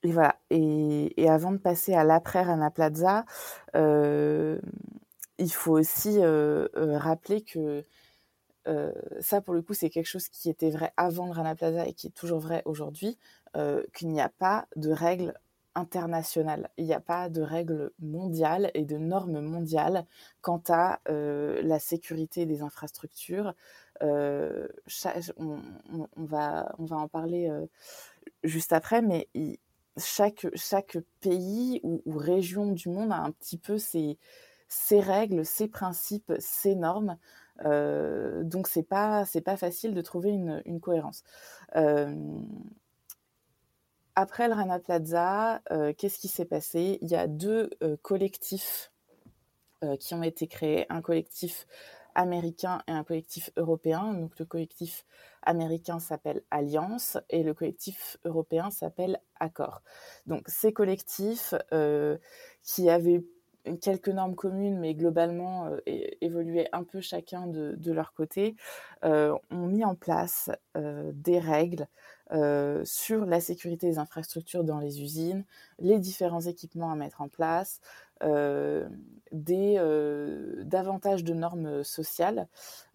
[0.03, 0.35] Et voilà.
[0.51, 3.25] Et, avant de passer à l'après Rana Plaza,
[3.73, 6.19] il faut aussi
[6.75, 7.83] rappeler que
[9.21, 11.93] ça, pour le coup, c'est quelque chose qui était vrai avant le Rana Plaza et
[11.93, 13.17] qui est toujours vrai aujourd'hui,
[13.93, 15.33] qu'il n'y a pas de règles
[15.75, 16.69] internationale.
[16.77, 20.05] Il n'y a pas de règles mondiales et de normes mondiales
[20.41, 23.53] quant à euh, la sécurité des infrastructures.
[24.01, 24.67] Euh,
[25.37, 25.59] on,
[26.17, 27.65] va, on va en parler euh,
[28.43, 29.29] juste après, mais
[29.97, 34.17] chaque, chaque pays ou, région du monde a un petit peu ses,
[34.91, 37.17] règles, ses principes, ses normes.
[37.63, 41.23] Donc c'est pas pas facile de trouver une cohérence.
[44.17, 46.99] Après le Rana Plaza, euh, qu'est-ce qui s'est passé?
[47.01, 48.93] Il y a deux euh, collectifs
[49.83, 51.67] euh, qui ont été créés, un collectif
[52.15, 54.13] américain et un collectif européen.
[54.13, 55.05] Donc le collectif
[55.41, 59.81] américain s'appelle Alliance et le collectif européen s'appelle Accord.
[60.27, 61.53] Donc ces collectifs
[62.63, 63.21] qui avaient
[63.81, 65.69] quelques normes communes, mais globalement
[66.21, 68.55] évoluaient un peu chacun de, leur côté,
[69.03, 71.89] ont mis en place des règles
[72.31, 75.43] euh, sur la sécurité des infrastructures dans les usines,
[75.77, 77.81] les différents équipements à mettre en place,
[78.23, 78.89] euh,
[79.31, 82.47] des euh, davantage de normes sociales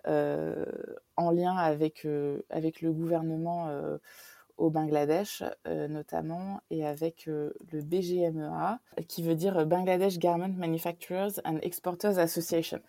[0.07, 2.07] en lien avec
[2.49, 3.69] avec le gouvernement
[4.57, 12.19] au Bangladesh notamment et avec le BGMEA qui veut dire Bangladesh Garment Manufacturers and Exporters
[12.19, 12.81] Association.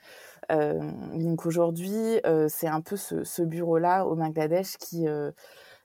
[0.49, 5.06] Donc aujourd'hui c'est un peu ce bureau-là au Bangladesh qui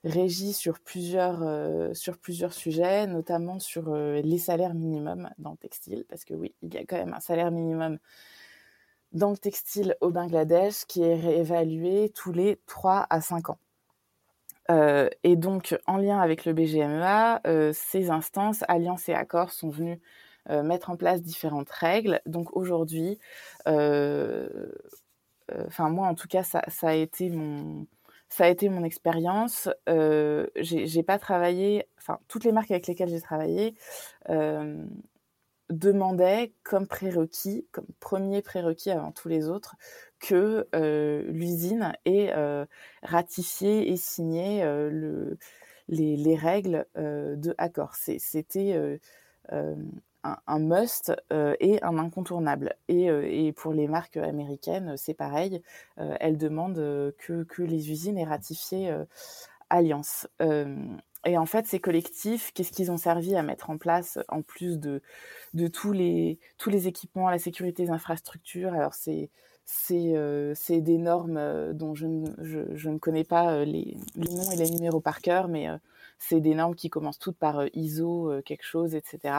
[0.07, 5.57] régit sur plusieurs, euh, sur plusieurs sujets, notamment sur euh, les salaires minimums dans le
[5.57, 7.99] textile, parce que oui, il y a quand même un salaire minimum
[9.13, 13.59] dans le textile au Bangladesh qui est réévalué tous les 3 à 5 ans.
[14.69, 17.41] Euh, et donc, en lien avec le BGMEA,
[17.73, 19.99] ces instances, alliances et accords sont venus
[20.49, 22.21] euh, mettre en place différentes règles.
[22.25, 23.19] Donc aujourd'hui,
[23.65, 27.85] enfin moi en tout cas, ça, a été mon
[28.29, 29.69] ça a été mon expérience.
[29.89, 33.75] Euh, j'ai pas travaillé, enfin toutes les marques avec lesquelles j'ai travaillé
[34.29, 34.85] euh,
[35.69, 39.75] demandaient comme prérequis, comme premier prérequis avant tous les autres,
[40.19, 42.33] que euh, l'usine ait
[43.03, 45.37] ratifié et signé le,
[45.87, 47.95] les, les, règles de accord.
[47.95, 48.99] C'était
[50.47, 52.75] un, must et un incontournable.
[52.87, 55.61] Et, et, pour les marques américaines, c'est pareil.
[55.97, 58.93] elles demandent que, que, les usines aient ratifié
[59.69, 60.27] Alliance.
[61.25, 64.79] et en fait, ces collectifs, qu'est-ce qu'ils ont servi à mettre en place en plus
[64.79, 65.01] de,
[65.53, 68.73] de tous, les, tous les équipements, la sécurité des infrastructures?
[68.73, 69.29] Alors, c'est
[69.67, 72.07] c'est euh, des normes euh, dont je,
[72.41, 75.67] je, je, ne connais pas euh, les, les, noms et les numéros par cœur, mais
[75.67, 75.77] euh,
[76.19, 79.35] c'est des normes qui commencent toutes par ISO quelque chose, etc.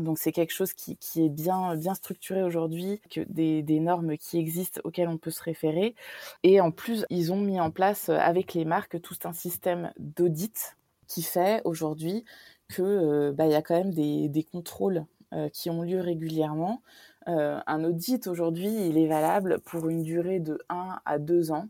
[0.00, 4.80] Donc c'est quelque chose qui, est bien, bien structuré aujourd'hui, que des, normes qui existent
[4.84, 5.94] auxquelles on peut se référer.
[6.42, 10.76] Et en plus, ils ont mis en place avec les marques tout un système d'audit
[11.06, 12.24] qui fait aujourd'hui
[12.68, 15.04] que bah, y a quand même des, contrôles
[15.52, 16.82] qui ont lieu régulièrement.
[17.26, 21.68] un audit aujourd'hui, il est valable pour une durée de 1 à 2 ans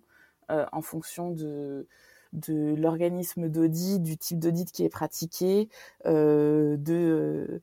[0.48, 1.86] en fonction de,
[2.32, 5.68] de l'organisme d'audit, du type d'audit qui est pratiqué,
[6.06, 7.60] euh, de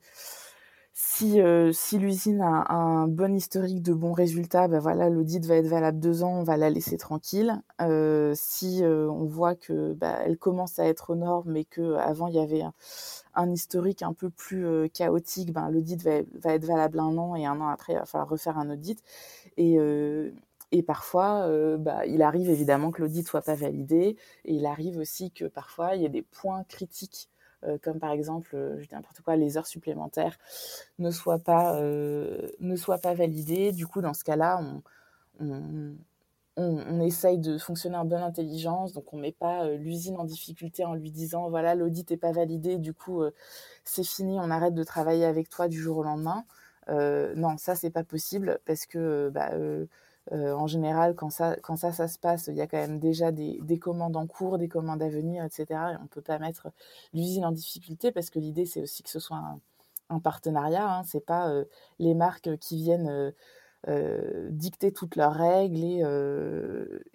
[1.00, 5.54] si, euh, si l'usine a un bon historique de bons résultats, ben voilà, l'audit va
[5.56, 7.62] être valable deux ans, on va la laisser tranquille.
[7.80, 12.34] Euh, si on voit que bah, elle commence à être aux normes, mais qu'avant il
[12.34, 12.64] y avait
[13.34, 17.46] un, historique un peu plus chaotique, ben, l'audit va, va, être valable un an et
[17.46, 19.02] un an après il va falloir refaire un audit.
[19.56, 19.78] Et,
[20.70, 24.98] et parfois, euh, bah, il arrive évidemment que l'audit soit pas validé, et il arrive
[24.98, 27.37] aussi que parfois il y ait des points critiques, euh,
[27.82, 30.38] comme par exemple, euh, je dis n'importe quoi, les heures supplémentaires
[30.98, 33.72] ne soient pas ne soient pas validées.
[33.72, 34.60] Du coup, dans ce cas-là,
[35.40, 35.96] on,
[36.56, 40.94] on, essaye de fonctionner en bonne intelligence, donc on met pas l'usine en difficulté en
[40.94, 43.22] lui disant voilà l'audit n'est pas validé, du coup
[43.84, 46.44] c'est fini, on arrête de travailler avec toi du jour au lendemain.
[46.88, 49.52] non, ça c'est pas possible parce que bah,
[50.32, 52.98] euh, en général, quand ça, quand ça, ça se passe, il y a quand même
[52.98, 55.66] déjà des, commandes en cours, des commandes à venir, etc.
[55.70, 56.68] Et on ne peut pas mettre
[57.14, 59.40] l'usine en difficulté parce que l'idée, c'est aussi que ce soit
[60.10, 60.98] un, partenariat.
[60.98, 61.04] Hein.
[61.04, 61.64] Ce n'est pas euh,
[61.98, 63.32] les marques qui viennent
[63.88, 66.02] euh, dicter toutes leurs règles et,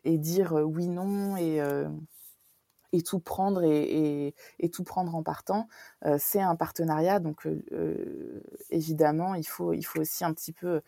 [0.04, 1.62] et dire oui, non et,
[2.94, 4.34] et tout prendre et,
[4.72, 5.68] tout prendre en partant.
[6.18, 7.48] c'est un partenariat, donc
[8.70, 10.82] évidemment, il faut, il faut aussi un petit peu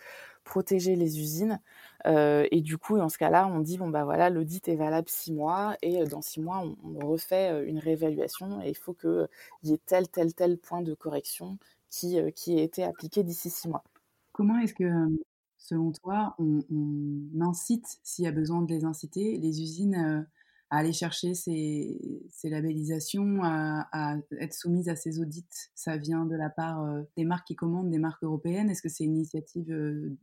[0.45, 1.59] protéger les usines.
[2.05, 5.09] Euh, et du coup, dans ce cas-là, on dit bon bah voilà, l'audit est valable
[5.09, 8.93] six mois et euh, dans six mois, on, refait euh, une réévaluation et il faut
[8.93, 9.27] qu'il
[9.63, 11.57] y ait tel tel tel point de correction
[11.89, 13.83] qui ait été appliqué d'ici six mois.
[14.31, 14.85] Comment est-ce que
[15.57, 16.61] selon toi, on,
[17.41, 20.27] incite, s'il y a besoin de les inciter, les usines
[20.75, 21.97] à aller chercher ces,
[22.43, 26.85] labellisations, à, être soumises à ces audits Ça vient de la part
[27.15, 29.65] des marques qui commandent, des marques européennes Est-ce que c'est une initiative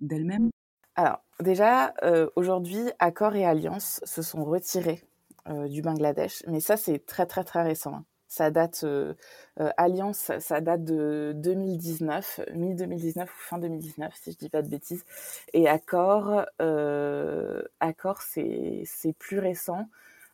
[0.00, 0.50] d'elles-mêmes?
[0.94, 5.02] Alors, déjà, euh, aujourd'hui, Accor et Alliance se sont retirés
[5.48, 7.94] euh, du Bangladesh, mais ça, c'est très, très, très récent.
[7.94, 8.04] Hein.
[8.28, 9.14] Ça date, euh,
[9.76, 15.04] Alliance, ça date de 2019, mi-2019 ou fin 2019, si je dis pas de bêtises.
[15.52, 16.46] Et Accor,
[17.80, 19.86] Accor c'est plus récent.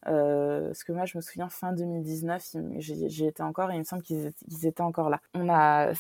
[0.03, 4.03] Parce que moi, je me souviens fin 2019, j'y étais encore et il me semble
[4.03, 4.33] qu'ils
[4.63, 5.21] étaient, encore là.
[5.35, 5.93] On a,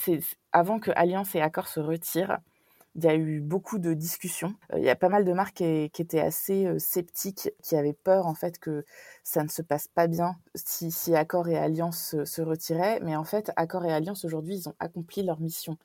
[0.52, 2.38] avant que Alliance et Accor se retirent,
[2.98, 4.54] il y a eu beaucoup de discussions.
[4.72, 7.92] Euh, il y a pas mal de marques qui, étaient assez euh, sceptiques, qui avaient
[7.92, 8.84] peur en fait que
[9.22, 12.98] ça ne se passe pas bien si, si Accor et Alliance se, retiraient.
[13.00, 15.78] Mais en fait, Accor et Alliance aujourd'hui, ils ont accompli leur mission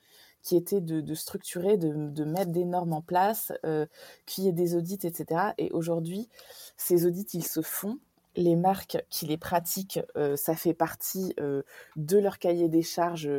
[0.43, 3.85] qui était de, structurer, de, mettre des normes en place, euh,
[4.25, 5.53] qu'il y ait des audits, etc.
[5.57, 6.29] Et aujourd'hui,
[6.77, 7.97] ces audits, ils se font.
[8.35, 9.99] Les marques qui les pratiquent,
[10.35, 13.29] ça fait partie de leur cahier des charges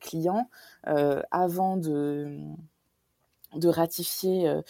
[0.00, 0.48] clients.
[0.82, 2.36] avant de
[3.56, 4.62] de ratifier, euh,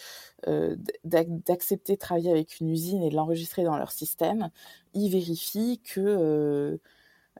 [0.47, 4.49] euh, d'accepter de travailler avec une usine et de l'enregistrer dans leur système,
[4.93, 6.79] ils vérifient que...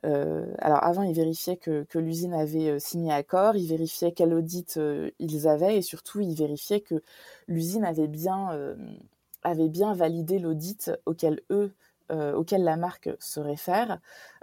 [0.06, 4.80] Euh, alors avant, ils vérifiaient que, l'usine avait signé accord, ils vérifiaient quel audit
[5.20, 7.04] ils avaient et surtout, ils vérifiaient que
[7.48, 8.50] l'usine avait bien,
[9.44, 11.74] avait bien validé l'audit auquel eux,
[12.10, 14.00] auquel la marque se réfère.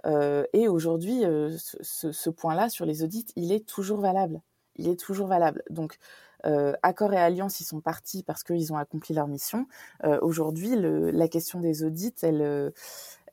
[0.06, 4.40] et aujourd'hui, ce, point-là sur les audits, il est toujours valable.
[4.76, 5.62] Il est toujours valable.
[5.70, 5.98] Donc,
[6.46, 9.66] euh, Accor et Alliance, ils sont partis parce qu'ils ont accompli leur mission.
[10.04, 12.72] Euh, aujourd'hui, la question des audits, elle,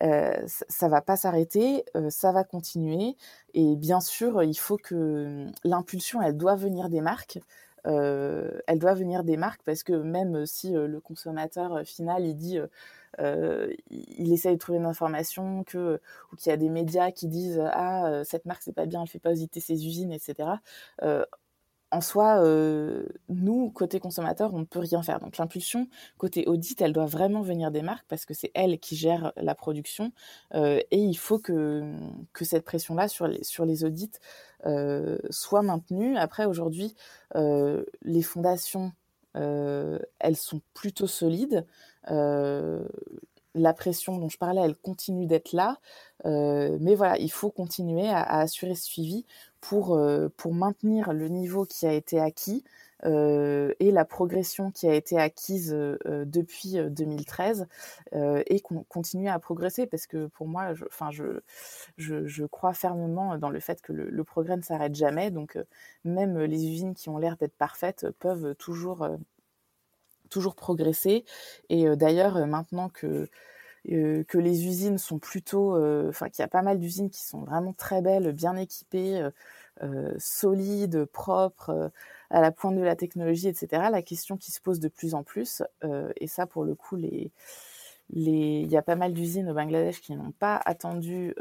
[0.03, 3.15] euh, ça va pas s'arrêter, ça va continuer.
[3.53, 7.39] Et bien sûr, il faut que l'impulsion, elle doit venir des marques.
[7.85, 12.59] elle doit venir des marques parce que même si le consommateur final il dit
[13.19, 17.61] il essaie de trouver une information que ou qu'il y a des médias qui disent
[17.73, 20.49] ah cette marque c'est pas bien elle fait pas auditer ses usines etc
[21.95, 25.21] en soi, euh, nous, côté consommateur, on ne peut rien faire.
[25.21, 28.97] Donc l'impulsion, côté audit, elle doit vraiment venir des marques parce que c'est elles qui
[28.97, 30.11] gèrent la production.
[30.55, 31.83] Euh, et il faut que,
[32.41, 34.11] cette pression-là sur les, audits
[34.65, 36.17] euh, soit maintenue.
[36.17, 36.95] Après, aujourd'hui,
[37.33, 38.91] les fondations,
[39.33, 41.65] elles sont plutôt solides
[43.57, 45.79] la pression dont je parlais, elle continue d'être là.
[46.25, 49.25] Mais voilà, il faut continuer à, assurer ce suivi
[49.69, 52.63] pour, euh, pour maintenir le niveau qui a été acquis
[53.03, 57.67] et la progression qui a été acquise depuis 2013
[58.13, 60.85] et qu'on continue à progresser parce que pour moi, je,
[61.97, 65.29] je, je, crois fermement dans le fait que le, progrès ne s'arrête jamais.
[65.29, 65.59] Donc,
[66.03, 69.07] même les usines qui ont l'air d'être parfaites peuvent toujours,
[70.31, 71.25] toujours progresser.
[71.69, 73.29] Et d'ailleurs, maintenant que
[73.87, 75.75] que les usines sont plutôt,
[76.09, 79.27] enfin qu'il y a pas mal d'usines qui sont vraiment très belles, bien équipées,
[80.17, 81.91] solides, propres,
[82.29, 83.89] à la pointe de la technologie, etc.
[83.91, 85.61] La question qui se pose de plus en plus,
[86.19, 90.31] et ça pour le coup, il y a pas mal d'usines au Bangladesh qui n'ont
[90.31, 91.35] pas attendu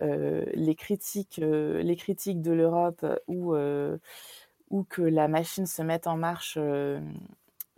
[0.00, 6.58] les critiques, les critiques de l'Europe ou que la machine se mette en marche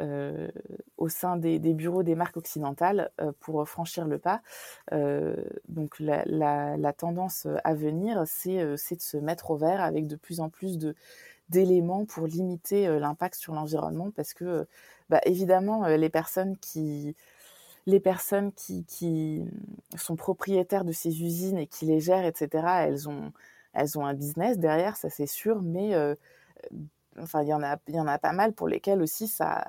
[0.00, 0.48] euh,
[0.96, 4.42] au sein des, bureaux des marques occidentales euh, pour franchir le pas.
[4.92, 5.34] Euh,
[5.68, 10.50] donc la, tendance à venir, c'est de se mettre au vert avec de plus en
[10.50, 10.78] plus
[11.48, 14.66] d'éléments pour limiter l'impact sur l'environnement parce que
[15.08, 17.16] bah, évidemment les personnes qui
[17.86, 19.44] les personnes qui, qui,
[19.96, 23.32] sont propriétaires de ces usines et qui les gèrent, etc., elles ont,
[23.72, 25.94] elles ont un business derrière, ça c'est sûr, mais
[27.22, 29.64] enfin, il y en a, pas mal pour lesquels aussi ça,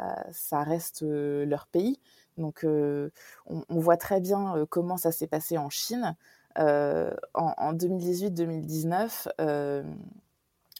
[0.51, 1.99] reste leur pays.
[2.37, 6.15] Donc, on, voit très bien comment ça s'est passé en Chine.
[6.55, 9.31] en, 2018-2019,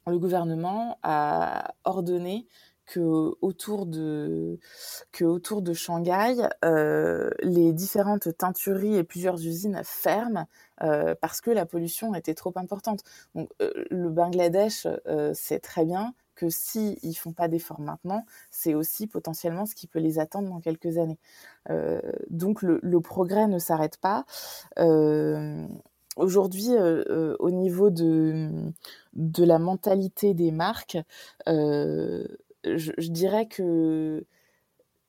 [0.08, 2.48] le gouvernement a ordonné
[2.90, 4.60] que autour de,
[5.12, 10.48] que autour de Shanghai, les différentes teintureries et plusieurs usines ferment
[10.78, 13.02] parce que la pollution était trop importante.
[13.36, 14.88] Donc, le Bangladesh
[15.34, 19.88] sait très bien que s'ils ne font pas d'efforts maintenant, c'est aussi potentiellement ce qui
[19.88, 21.20] peut les attendre dans quelques années.
[21.70, 24.26] Euh, donc le, progrès ne s'arrête pas.
[24.78, 25.68] Euh,
[26.16, 28.50] aujourd'hui, euh, au niveau de,
[29.14, 30.98] de la mentalité des marques,
[31.46, 34.26] je, dirais que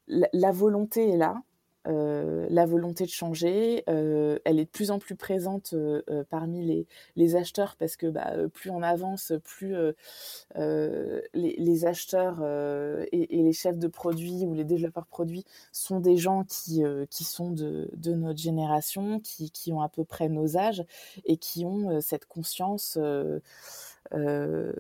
[0.08, 1.42] la volonté est là.
[1.88, 6.86] Euh, la volonté de changer, euh, elle est de plus en plus présente euh, parmi
[7.16, 9.74] les, acheteurs parce que bah, plus on avance, plus
[10.56, 12.42] les, acheteurs
[13.12, 17.50] et, les chefs de produits ou les développeurs produits sont des gens qui, qui sont
[17.50, 20.84] de, de, notre génération, qui, qui, ont à peu près nos âges
[21.24, 22.98] et qui ont cette conscience
[24.12, 24.72] euh,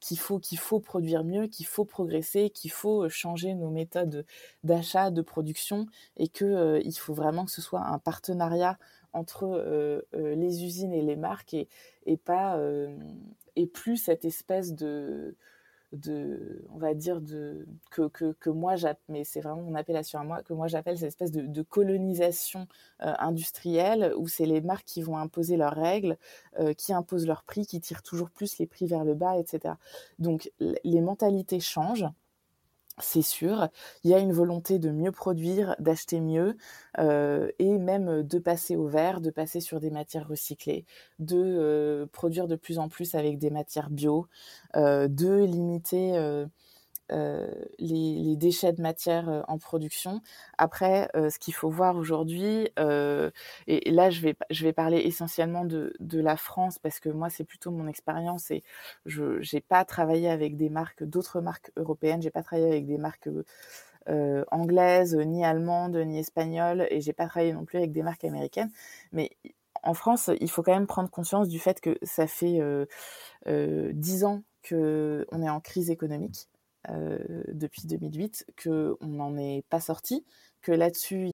[0.00, 4.26] qu'il faut, qu'il faut produire mieux, qu'il faut progresser, qu'il faut changer nos méthodes
[4.62, 8.78] d'achat, de production, et qu'il euh, faut vraiment que ce soit un partenariat
[9.14, 12.60] entre euh, les usines et les marques, et pas
[13.56, 15.34] et plus cette espèce de
[15.92, 18.74] de, on va dire, de, que, que, que moi,
[19.08, 22.66] mais c'est vraiment mon appellation à moi, que moi j'appelle cette espèce de, colonisation
[23.02, 26.16] euh, industrielle où c'est les marques qui vont imposer leurs règles,
[26.58, 29.74] euh, qui imposent leurs prix, qui tirent toujours plus les prix vers le bas, etc.
[30.18, 32.06] Donc les mentalités changent
[33.00, 33.68] c'est sûr.
[34.04, 36.56] Il y a une volonté de mieux produire, d'acheter mieux
[36.98, 40.84] euh, et même de passer au vert, de passer sur des matières recyclées,
[41.18, 44.26] de euh, produire de plus en plus avec des matières bio,
[44.76, 46.18] euh, de limiter
[47.10, 47.48] euh,
[47.78, 50.20] les, déchets de matière euh, en production.
[50.58, 52.68] Après, euh, ce qu'il faut voir aujourd'hui,
[53.66, 57.70] et, là je vais, parler essentiellement de, de la France parce que moi c'est plutôt
[57.70, 58.62] mon expérience et
[59.06, 62.98] je n'ai pas travaillé avec des marques, d'autres marques européennes, j'ai pas travaillé avec des
[62.98, 63.28] marques
[64.50, 68.70] anglaises, ni allemandes, ni espagnoles, et j'ai pas travaillé non plus avec des marques américaines.
[69.12, 69.30] Mais
[69.82, 72.60] en France, il faut quand même prendre conscience du fait que ça fait
[73.46, 76.48] dix ans qu'on est en crise économique.
[76.90, 77.18] Euh,
[77.48, 80.24] depuis 2008 qu'on n'en est pas sorti,
[80.62, 81.30] que là-dessus.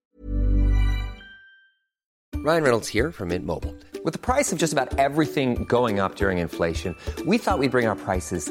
[2.45, 3.75] Ryan Reynolds here from Mint Mobile.
[4.05, 6.95] With the price of just about everything going up during inflation,
[7.27, 8.51] we thought we'd bring our prices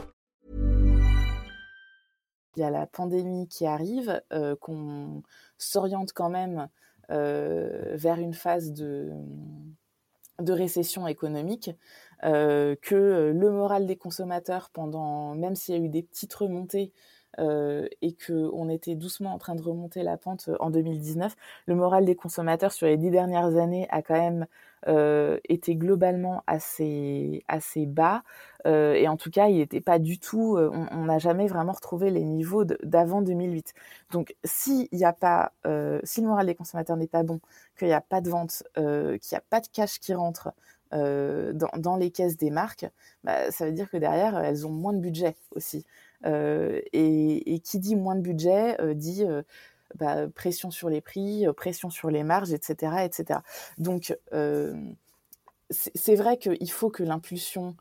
[2.55, 5.23] Il y a la pandémie qui arrive euh, qu'on
[5.57, 6.67] s'oriente quand même
[7.09, 9.11] euh, vers une phase de,
[10.39, 11.71] récession économique,
[12.23, 16.91] euh, que le moral des consommateurs, pendant, même s'il y a eu des petites remontées,
[17.39, 21.33] et qu'on était doucement en train de remonter la pente en 2019,
[21.65, 24.47] le moral des consommateurs sur les dix dernières années a quand même
[24.87, 28.23] été globalement assez, assez bas.
[28.65, 32.23] et en tout cas, il n'était pas du tout, on n'a jamais vraiment retrouvé les
[32.23, 33.73] niveaux d'avant 2008.
[34.11, 35.53] Donc, s'il n'y a pas,
[36.03, 37.39] si le moral des consommateurs n'est pas bon,
[37.77, 40.51] qu'il n'y a pas de vente, qu'il n'y a pas de cash qui rentre,
[40.93, 42.85] euh, dans, dans, les caisses des marques,
[43.23, 45.85] bah, ça veut dire que derrière, elles ont moins de budget aussi.
[46.25, 49.41] Euh, et, qui dit moins de budget euh, dit euh,
[49.95, 53.05] bah, pression sur les prix, euh, pression sur les marges, etc.
[53.05, 53.39] etc.
[53.77, 54.17] Donc,
[55.69, 57.75] c'est vrai qu'il faut que l'impulsion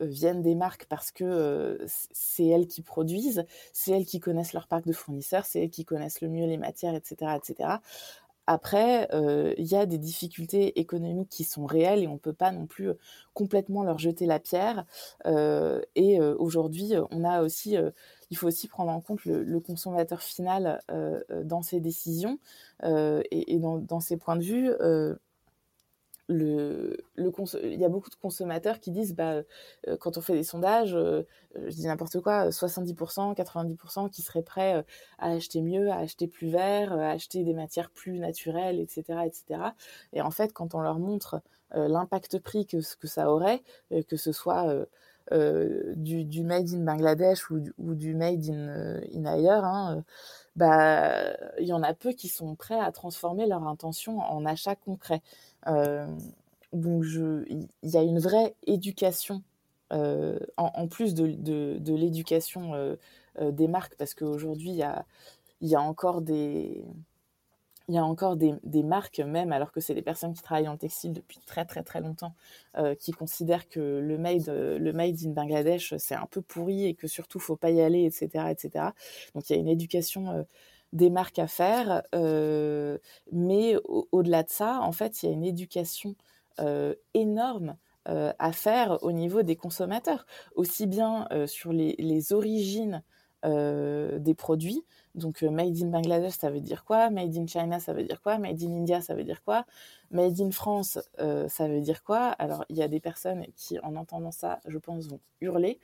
[0.00, 4.86] vienne des marques parce que c'est elles qui produisent, c'est elles qui connaissent leur parc
[4.86, 7.36] de fournisseurs, c'est elles qui connaissent le mieux les matières, etc.
[7.36, 7.78] etc.
[8.50, 12.32] Après, euh, il y a des difficultés économiques qui sont réelles et on ne peut
[12.32, 12.98] pas non plus euh,
[13.32, 14.86] complètement leur jeter la pierre.
[15.24, 17.76] Euh, et aujourd'hui, on a aussi,
[18.30, 20.80] il faut aussi prendre en compte le, consommateur final
[21.44, 22.38] dans ses décisions
[22.82, 24.70] et, dans, ses points de vue
[26.30, 29.42] il y a beaucoup de consommateurs qui disent bah,
[29.88, 31.22] euh, quand on fait des sondages, euh,
[31.56, 34.82] je dis n'importe quoi, 70%, 90% qui seraient prêts euh,
[35.18, 39.20] à acheter mieux, à acheter plus vert, à acheter des matières plus naturelles, etc.
[39.26, 39.60] etc.
[40.12, 43.62] Et en fait, quand on leur montre l'impact prix que ça aurait,
[44.08, 44.74] que ce soit
[45.30, 47.60] du, du, made in Bangladesh ou
[47.94, 50.04] du, made in, in ailleurs, hein,
[50.56, 54.74] bah, il y en a peu qui sont prêts à transformer leur intention en achat
[54.74, 55.22] concret.
[55.68, 56.06] Euh,
[56.72, 59.42] donc, il y a une vraie éducation
[59.92, 61.24] euh, en, plus de,
[61.94, 62.96] l'éducation euh,
[63.52, 66.84] des marques, parce qu'aujourd'hui, il y a encore des
[67.90, 70.76] il y a encore des, marques, même alors que c'est des personnes qui travaillent en
[70.76, 72.34] textile depuis très très très longtemps,
[72.98, 77.08] qui considèrent que le made, le made in Bangladesh, c'est un peu pourri et que
[77.08, 78.50] surtout, faut pas y aller, etc.
[78.50, 78.86] etc.
[79.34, 80.46] Donc il y a une éducation
[80.92, 82.98] des marques à faire, euh,
[83.32, 86.14] mais au-delà de ça, en fait, il y a une éducation
[86.58, 87.76] euh, énorme
[88.08, 93.02] euh, à faire au niveau des consommateurs, aussi bien sur les origines
[93.44, 94.84] des produits.
[95.14, 97.10] Donc, Made in Bangladesh, ça veut dire quoi?
[97.10, 98.38] Made in China, ça veut dire quoi?
[98.38, 99.64] Made in India, ça veut dire quoi?
[100.10, 102.28] Made in France, ça veut dire quoi?
[102.38, 105.78] Alors, il y a des personnes qui, en entendant ça, je pense, vont hurler.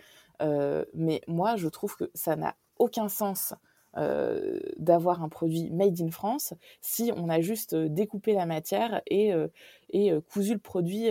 [0.95, 3.55] mais moi, je trouve que ça n'a aucun sens
[3.99, 6.53] euh, d'avoir un produit made in France
[6.83, 9.49] si on a juste euh, découpé la matière euh,
[9.89, 11.09] et cousu le produit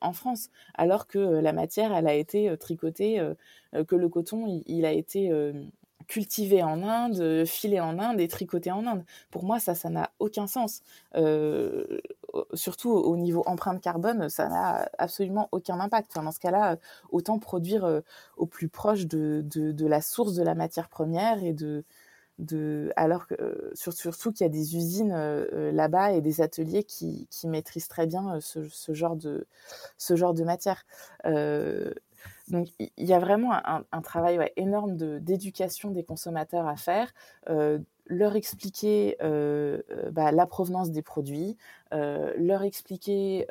[0.00, 3.20] en France, alors que la matière, elle a été tricotée,
[3.72, 5.32] que le coton, il, a été
[6.08, 9.04] cultivé en Inde, filé en Inde et tricoté en Inde.
[9.30, 10.82] Pour moi, ça, ça n'a aucun sens.
[12.54, 16.14] surtout au niveau empreinte carbone, ça n'a absolument aucun impact.
[16.16, 16.76] dans ce cas-là,
[17.10, 18.02] autant produire
[18.36, 21.84] au plus proche de, de, de, la source de la matière première et de,
[22.96, 26.84] alors que euh, surtout qu'il y a des usines euh, euh, là-bas et des ateliers
[26.84, 29.46] qui, maîtrisent très bien ce, genre de
[29.96, 30.84] ce genre de matière.
[32.50, 37.12] Donc il y a vraiment un, travail énorme d'éducation des consommateurs à faire.
[38.06, 41.56] leur expliquer bah, la provenance des produits,
[41.92, 43.46] leur expliquer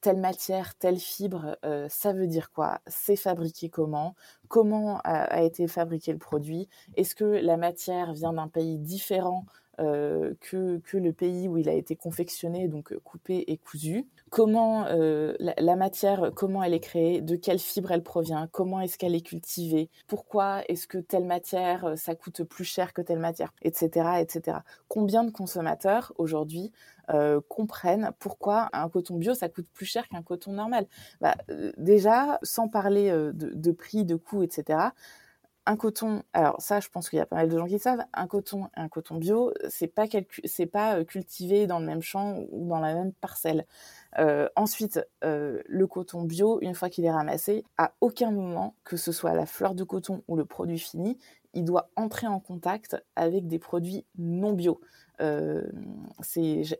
[0.00, 4.14] telle matière, telle fibre, euh, ça veut dire quoi C'est fabriqué comment
[4.48, 9.44] Comment a, été fabriqué le produit Est-ce que la matière vient d'un pays différent
[9.80, 15.34] euh, que, le pays où il a été confectionné, donc coupé et cousu Comment euh,
[15.38, 19.26] la, matière, comment elle est créée De quelle fibre elle provient Comment est-ce qu'elle est
[19.26, 23.88] cultivée Pourquoi est-ce que telle matière, ça coûte plus cher que telle matière Etc.
[24.20, 24.58] etc.
[24.88, 26.72] Combien de consommateurs aujourd'hui
[27.12, 30.86] euh, comprennent pourquoi un coton bio, ça coûte plus cher qu'un coton normal?
[31.20, 34.78] Bah, euh, déjà, sans parler euh, de, prix, de coûts, etc.,
[35.70, 38.04] un coton, alors ça, je pense qu'il y a pas mal de gens qui savent,
[38.12, 40.06] un coton, un coton bio, c'est pas
[40.72, 43.66] pas cultivé dans le même champ ou dans la même parcelle.
[44.56, 49.34] ensuite, le coton bio, une fois qu'il est ramassé, à aucun moment, que ce soit
[49.34, 51.18] la fleur de coton ou le produit fini,
[51.54, 54.80] il doit entrer en contact avec des produits non bio.
[55.20, 55.66] Euh,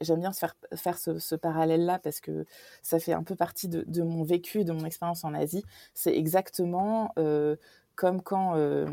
[0.00, 2.46] j'aime bien faire, ce, parallèle-là parce que
[2.82, 5.62] ça fait un peu partie de, mon vécu, de mon expérience en Asie.
[5.94, 7.56] C'est exactement euh,
[8.00, 8.86] comme quand euh,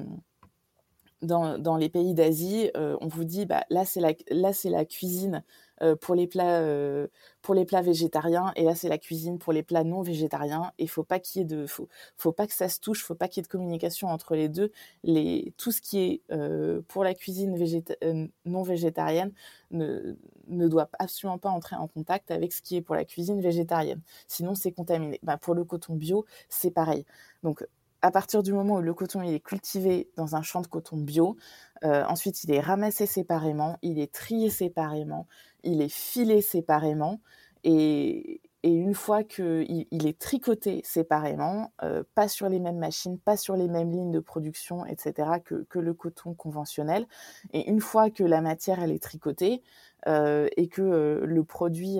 [1.22, 5.44] dans, les pays d'Asie, on vous dit bah, là c'est la, la cuisine
[5.84, 7.08] euh, pour les plats euh,
[7.44, 10.72] pour les plats végétariens et là c'est la cuisine pour les plats non végétariens.
[10.80, 11.88] Et faut pas qu'il y faut,
[12.18, 14.50] faut pas que ça se touche faut pas qu'il y ait de communication entre les
[14.50, 14.72] deux.
[15.04, 17.56] Les tout ce qui est euh, pour la cuisine
[18.46, 19.32] non végétarienne
[19.72, 20.16] ne,
[20.48, 24.02] ne doit absolument pas entrer en contact avec ce qui est pour la cuisine végétarienne.
[24.28, 25.20] Sinon c'est contaminé.
[25.24, 27.06] Bah, pour le coton bio c'est pareil.
[27.44, 27.64] Donc
[28.02, 30.98] à partir du moment où le coton il est cultivé dans un champ de coton
[30.98, 31.38] bio,
[31.84, 35.28] ensuite il est ramassé séparément, il est trié séparément,
[35.64, 37.20] il est filé séparément,
[37.64, 43.20] et, et une fois qu'il il est tricoté séparément, euh, pas sur les mêmes machines,
[43.20, 47.06] pas sur les mêmes lignes de production, etc., que, le coton conventionnel,
[47.54, 49.62] et une fois que la matière elle est tricotée
[50.08, 52.00] euh, et que euh, le produit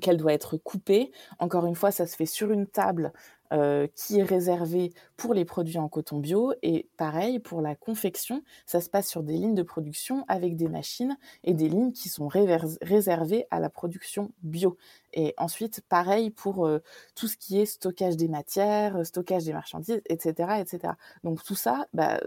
[0.00, 3.12] qu'elle doit être coupée, encore une fois, ça se fait sur une table
[3.52, 6.52] euh, qui est réservé pour les produits en coton bio.
[6.62, 10.68] Et pareil, pour la confection, ça se passe sur des lignes de production avec des
[10.68, 14.76] machines et des lignes qui sont réservées à la production bio.
[15.12, 16.82] Et ensuite, pareil pour euh,
[17.14, 20.60] tout ce qui est stockage des matières, euh, stockage des marchandises, etc.
[20.60, 20.94] etc.
[21.24, 22.20] Donc tout ça, bah,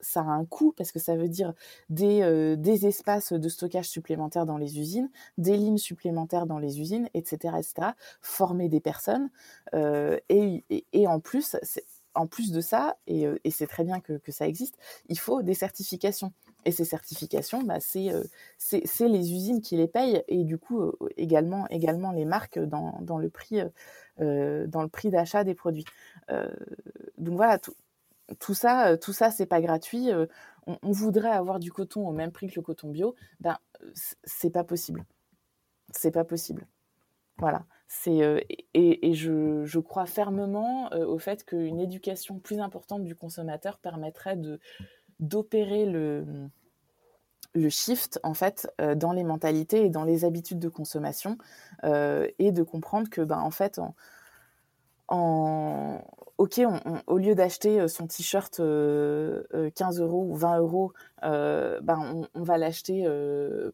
[0.00, 1.54] ça a un coût parce que ça veut dire
[1.88, 7.08] des, des espaces de stockage supplémentaires dans les usines, des lignes supplémentaires dans les usines,
[7.14, 7.54] etc.
[7.58, 7.88] etc.
[8.20, 9.30] former des personnes.
[10.28, 11.56] et et, en plus,
[12.14, 14.76] en plus de ça, et, euh, c'est très bien que, ça existe,
[15.08, 16.32] il faut des certifications.
[16.64, 18.24] Et ces certifications, bah, euh,
[18.58, 23.30] c'est les usines qui les payent et du coup euh, également, les marques dans, le
[23.30, 23.62] prix,
[25.10, 25.84] d'achat des produits.
[27.18, 27.74] donc voilà, tout,
[28.40, 30.10] tout ça, tout ça, c'est pas gratuit.
[30.66, 33.56] On, on, voudrait avoir du coton au même prix que le coton bio, ben
[34.24, 35.04] c'est pas possible.
[35.92, 36.66] C'est pas possible.
[37.38, 37.64] Voilà.
[38.06, 38.40] Euh,
[38.74, 44.60] et, je, crois fermement euh, au fait qu'une éducation plus importante du consommateur permettrait de
[45.20, 46.24] d'opérer le
[47.54, 51.38] le shift en fait euh, dans les mentalités et dans les habitudes de consommation
[51.82, 53.80] et de comprendre que ben en fait
[55.08, 56.04] en,
[56.38, 56.60] ok,
[57.08, 63.04] au lieu d'acheter son t-shirt 15 euros ou 20 euros, ben on, va l'acheter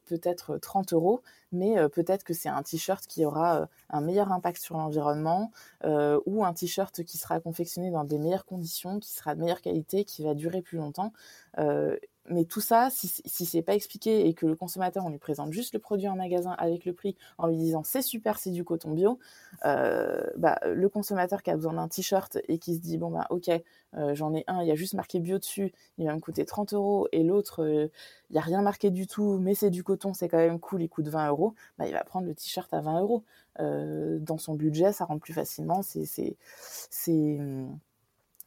[0.06, 4.76] peut-être 30 euros, mais peut-être que c'est un t-shirt qui aura un meilleur impact sur
[4.78, 5.50] l'environnement
[5.84, 10.04] ou un t-shirt qui sera confectionné dans des meilleures conditions, qui sera de meilleure qualité,
[10.04, 11.12] qui va durer plus longtemps
[12.30, 15.74] mais tout ça, si, c'est pas expliqué et que le consommateur, on lui présente juste
[15.74, 18.92] le produit en magasin avec le prix en lui disant c'est super, c'est du coton
[18.92, 19.18] bio,
[19.66, 23.26] euh, bah, le consommateur qui a besoin d'un t-shirt et qui se dit bon bah
[23.28, 23.50] ok,
[23.96, 26.46] euh, j'en ai un, il y a juste marqué bio dessus, il va me coûter
[26.46, 27.88] 30 euros et l'autre, euh,
[28.30, 30.82] il n'y a rien marqué du tout, mais c'est du coton, c'est quand même cool,
[30.82, 33.22] il coûte 20 euros, bah, il va prendre le t-shirt à 20 euros.
[33.58, 36.36] dans son budget, ça rentre plus facilement, c'est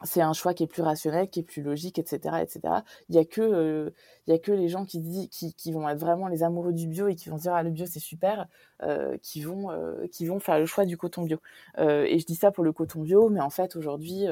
[0.04, 2.62] c'est un choix qui est plus rationnel, qui est plus logique, etc., etc.
[3.10, 3.90] Il y a que, euh,
[4.28, 6.74] il y a que les gens qui, disent, qui, qui, vont être vraiment les amoureux
[6.74, 8.48] du bio et qui vont dire ah le bio c'est super,
[8.84, 11.40] euh, qui vont, euh, qui vont faire le choix du coton bio.
[11.80, 14.26] et je dis ça pour le coton bio, mais en fait aujourd'hui,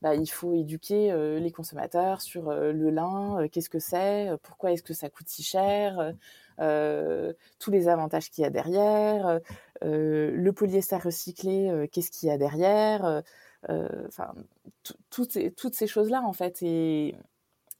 [0.00, 4.94] bah, il faut éduquer les consommateurs sur le lin, qu'est-ce que c'est, pourquoi est-ce que
[4.94, 6.14] ça coûte si cher.
[6.58, 9.40] tous les avantages qu'il y a derrière,
[9.82, 13.20] le polyester recyclé, qu'est-ce qu'il y a derrière, euh,
[13.68, 14.34] enfin,
[15.10, 16.62] toutes ces, choses-là, en fait.
[16.62, 17.14] Et,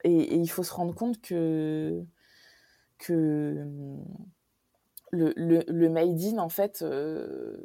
[0.04, 2.02] il faut se rendre compte que,
[5.12, 5.32] le,
[5.68, 7.56] le, made in, en fait, euh,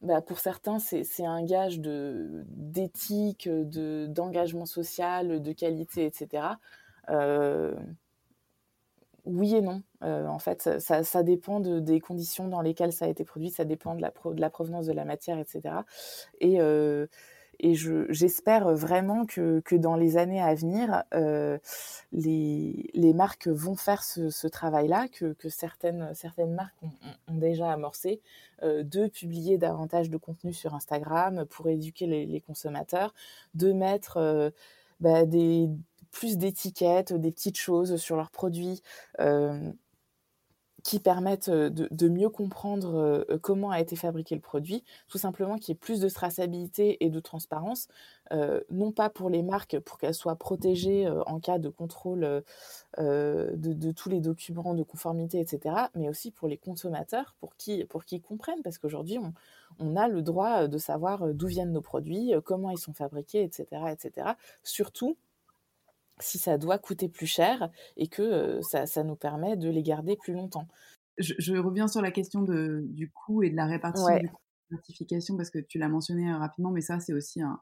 [0.00, 6.44] bah pour certains, c'est un gage d'éthique, d'engagement social, de qualité, etc.
[7.10, 7.74] Euh,
[9.24, 9.82] oui et non.
[10.00, 13.94] en fait, ça, dépend de, des conditions dans lesquelles ça a été produit, ça dépend
[13.94, 15.74] de la, provenance de la matière, etc.
[16.40, 16.58] Et,
[17.60, 21.58] et j'espère vraiment que, dans les années à venir, euh,
[22.12, 28.20] les, marques vont faire ce, travail-là, que, certaines, certaines marques ont, déjà amorcé,
[28.62, 33.12] euh, de publier davantage de contenu sur Instagram pour éduquer les, les consommateurs,
[33.54, 34.50] de mettre euh,
[35.00, 35.68] bah, des,
[36.12, 38.82] plus d'étiquettes, des petites choses sur leurs produits.
[40.88, 45.70] Euh, qui permettent de, mieux comprendre comment a été fabriqué le produit, tout simplement qu'il
[45.70, 47.88] y ait plus de traçabilité et de transparence,
[48.70, 52.42] non pas pour les marques, pour qu'elles soient protégées en cas de contrôle
[52.96, 58.04] de, tous les documents de conformité, etc., mais aussi pour les consommateurs, pour qu'ils pour
[58.26, 59.34] comprennent, parce qu'aujourd'hui, on,
[59.78, 63.66] on, a le droit de savoir d'où viennent nos produits, comment ils sont fabriqués, etc.,
[63.92, 64.30] etc.,
[64.62, 65.16] surtout
[66.20, 70.16] si ça doit coûter plus cher et que ça, ça, nous permet de les garder
[70.16, 70.68] plus longtemps.
[71.18, 74.40] Je, reviens sur la question de, du coût et de la répartition du coût
[74.70, 77.60] de certification parce que tu l'as mentionné rapidement, mais ça c'est aussi un,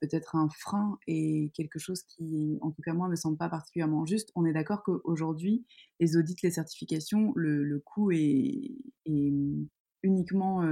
[0.00, 4.06] peut-être un frein et quelque chose qui, en tout cas moi, me semble pas particulièrement
[4.06, 4.30] juste.
[4.34, 5.64] On est d'accord qu'aujourd'hui,
[6.00, 8.70] les audits, les certifications, le, le coût est,
[9.06, 9.66] est mmh,
[10.02, 10.62] uniquement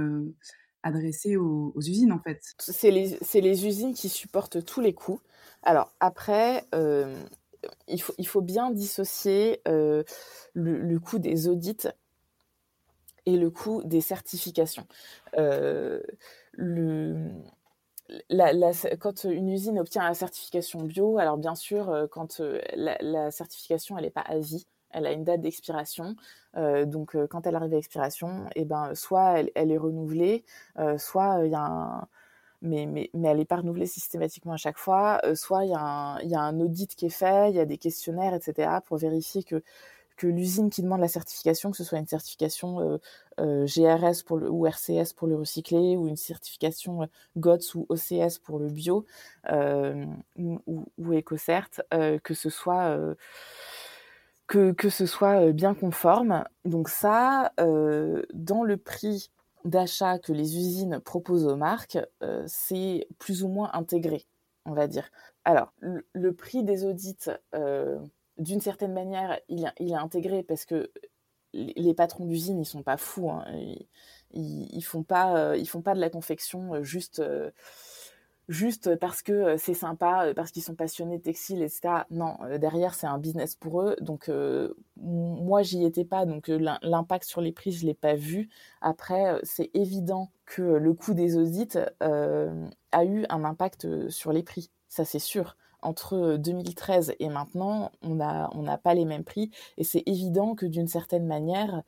[0.85, 2.41] adressé aux, usines en fait.
[2.59, 5.19] C'est les, les, usines qui supportent tous les coûts.
[5.63, 7.19] Alors après, euh,
[7.87, 10.03] il, faut, il, faut, bien dissocier euh,
[10.53, 11.87] le, coût des audits
[13.25, 14.85] et le coût des certifications.
[15.37, 16.01] Euh,
[18.99, 22.39] quand une usine obtient la certification bio, alors bien sûr, quand
[22.75, 26.15] la, certification, elle n'est pas à vie, elle a une date d'expiration.
[26.55, 30.43] donc, quand elle arrive à expiration, eh ben, soit elle, est renouvelée,
[30.97, 32.07] soit il y a
[32.61, 35.21] mais, mais, mais elle n'est pas renouvelée systématiquement à chaque fois.
[35.35, 38.79] soit il y, a un audit qui est fait, il y a des questionnaires, etc.,
[38.85, 39.61] pour vérifier que
[40.17, 42.97] que l'usine qui demande la certification, que ce soit une certification euh,
[43.39, 47.85] euh, GRS pour le, ou RCS pour le recyclé, ou une certification euh, GOTS ou
[47.89, 49.05] OCS pour le bio,
[50.37, 50.59] ou,
[50.97, 51.69] ou, EcoCert,
[52.23, 52.97] que ce soit
[54.47, 56.43] que, que, ce soit bien conforme.
[56.65, 59.31] Donc ça, dans le prix
[59.63, 61.97] d'achat que les usines proposent aux marques,
[62.45, 64.25] c'est plus ou moins intégré,
[64.65, 65.09] on va dire.
[65.43, 65.73] Alors,
[66.13, 67.29] le, prix des audits
[68.37, 70.91] d'une certaine manière, il, il, est intégré parce que
[71.53, 73.29] les patrons d'usine, ils sont pas fous.
[73.31, 73.45] Hein.
[74.33, 77.51] Ils, ils, font pas, euh, ils font pas de la confection euh, juste, euh,
[78.47, 82.05] juste parce que c'est sympa, parce qu'ils sont passionnés de textile, etc.
[82.11, 83.95] Non, derrière c'est un business pour eux.
[84.01, 84.29] Donc
[84.97, 88.49] moi j'y étais pas, donc l'impact sur les prix je l'ai pas vu.
[88.81, 94.69] Après c'est évident que le coût des audits a eu un impact sur les prix,
[94.89, 99.51] ça c'est sûr entre 2013 et maintenant, on n'a on pas les mêmes prix.
[99.77, 101.83] Et c'est évident que d'une certaine manière,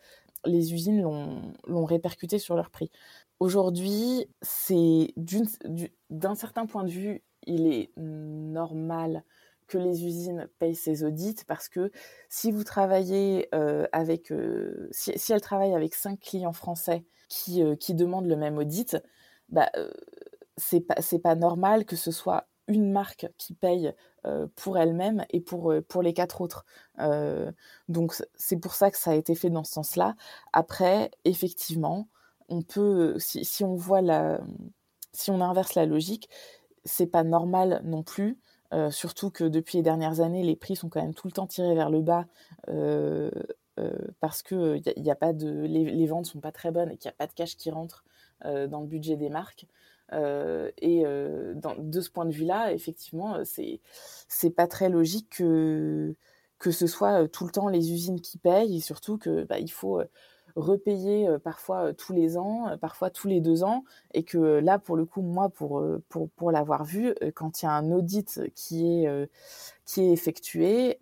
[0.45, 2.91] les usines l'ont répercuté sur leur prix.
[3.39, 5.13] Aujourd'hui, c'est
[6.09, 9.23] d'un certain point de vue, il est normal
[9.67, 11.91] que les usines payent ces audits parce que
[12.29, 13.49] si vous travaillez
[13.91, 14.33] avec,
[14.91, 18.97] si, elles travaillent avec cinq clients français qui, qui demandent le même audit,
[19.49, 19.69] bah,
[20.57, 23.93] c'est pas, pas normal que ce soit une marque qui paye
[24.25, 26.65] euh, pour elle-même et pour, euh, pour les quatre autres.
[26.99, 27.51] Euh,
[27.88, 30.15] donc c'est pour ça que ça a été fait dans ce sens-là.
[30.53, 32.09] Après, effectivement,
[32.50, 34.41] on peut, si, si, on voit la,
[35.14, 36.30] si on inverse la logique,
[36.86, 38.39] c'est pas normal non plus.
[38.91, 41.76] surtout que depuis les dernières années, les prix sont quand même tout le temps tirés
[41.76, 42.26] vers le bas
[44.20, 47.10] parce que y a, pas de, les, les, ventes sont pas très bonnes et qu'il
[47.10, 48.06] n'y a pas de cash qui rentre
[48.43, 49.68] dans le budget des marques.
[50.14, 53.82] Euh, et euh, de ce point de vue-là, effectivement, euh, c'est
[54.28, 56.16] c'est pas très logique que
[56.60, 59.72] que ce soit tout le temps les usines qui payent et surtout que bah, il
[59.72, 60.02] faut
[60.58, 63.84] repayer parfois tous les ans, parfois tous les deux ans,
[64.14, 67.68] et que là, pour le coup, moi, pour, pour, pour l'avoir vu, quand il y
[67.70, 69.30] a un audit qui est,
[69.86, 70.97] qui est effectué,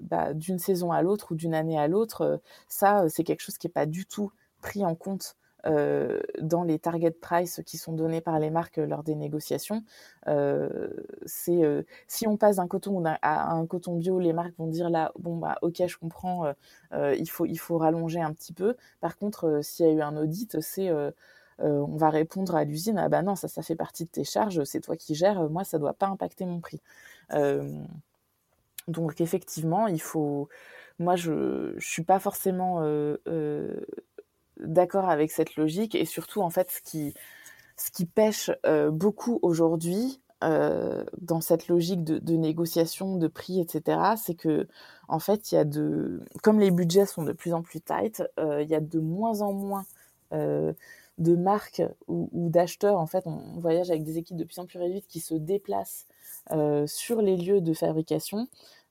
[0.00, 3.66] bah, d'une saison à l'autre ou d'une année à l'autre, ça, c'est quelque chose qui
[3.66, 8.20] n'est pas du tout pris en compte euh, dans les target price qui sont donnés
[8.20, 9.84] par les marques lors des négociations.
[10.28, 10.88] Euh,
[11.48, 15.12] euh, si on passe d'un coton à un coton bio, les marques vont dire là
[15.18, 16.52] bon bah ok je comprends,
[16.92, 18.76] il faut il faut rallonger un petit peu.
[19.00, 20.90] Par contre, s'il y a eu un audit, c'est
[21.58, 24.64] on va répondre à l'usine ah bah non ça ça fait partie de tes charges,
[24.64, 26.80] c'est toi qui gères, moi ça doit pas impacter mon prix.
[28.88, 30.48] donc effectivement il faut
[30.98, 32.80] moi je je suis pas forcément
[34.62, 37.14] d'accord avec cette logique et surtout en fait ce qui
[37.76, 44.34] ce pêche euh, beaucoup aujourd'hui euh, dans cette logique de, négociation de prix etc c'est
[44.34, 44.68] que
[45.08, 48.22] en fait il y a de comme les budgets sont de plus en plus tight
[48.38, 49.84] euh, il y a de moins en moins
[50.32, 52.96] de marques ou, ou d'acheteurs.
[52.96, 56.06] En fait on, voyage avec des équipes de plus en plus réduites qui se déplacent
[56.86, 58.46] sur les lieux de fabrication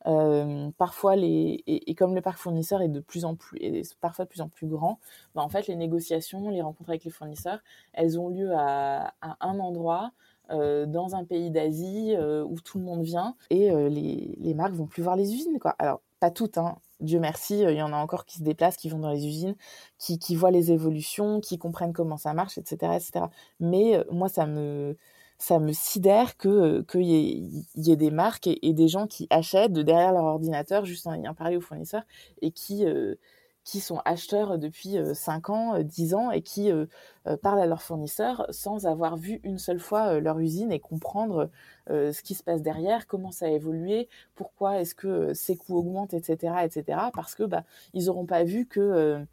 [0.07, 3.59] euh, parfois, les, et, comme le parc fournisseur est de plus en plus,
[3.99, 4.99] parfois plus en plus grand,
[5.35, 7.59] bah, en fait, les négociations, les rencontres avec les fournisseurs,
[7.93, 10.11] elles ont lieu à, un endroit,
[10.51, 14.73] euh, dans un pays d'Asie euh, où tout le monde vient, et les, les, marques
[14.73, 15.75] vont plus voir les usines, quoi.
[15.79, 16.77] Alors, pas toutes, hein.
[17.01, 19.55] Dieu merci, il y en a encore qui se déplacent, qui vont dans les usines,
[19.97, 23.25] qui, qui voient les évolutions, qui comprennent comment ça marche, etc., etc.
[23.61, 24.97] Mais moi, ça me,
[25.39, 29.73] ça me sidère que euh, qu'il y, ait des marques et, des gens qui achètent
[29.73, 32.03] derrière leur ordinateur juste en ayant parlé aux fournisseurs
[32.41, 33.15] et qui euh,
[33.63, 36.71] qui sont acheteurs depuis 5 euh, ans, 10 ans et qui
[37.43, 41.51] parlent à leurs fournisseurs sans avoir vu une seule fois leur usine et comprendre
[41.87, 46.15] ce qui se passe derrière, comment ça a évolué, pourquoi est-ce que ces coûts augmentent,
[46.15, 46.99] etc., etc.
[47.13, 47.63] Parce que bah
[47.93, 49.23] ils n'auront pas vu que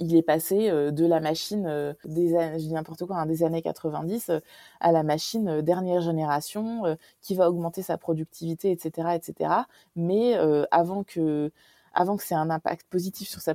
[0.00, 3.26] il est passé euh, de la machine euh, des années, je dis n'importe quoi, hein,
[3.26, 4.40] des années 90 euh,
[4.80, 9.50] à la machine dernière génération qui va augmenter sa productivité, etc., etc.
[9.96, 10.34] Mais
[10.70, 11.50] avant que
[11.94, 13.54] avant que c'est un impact positif sur sa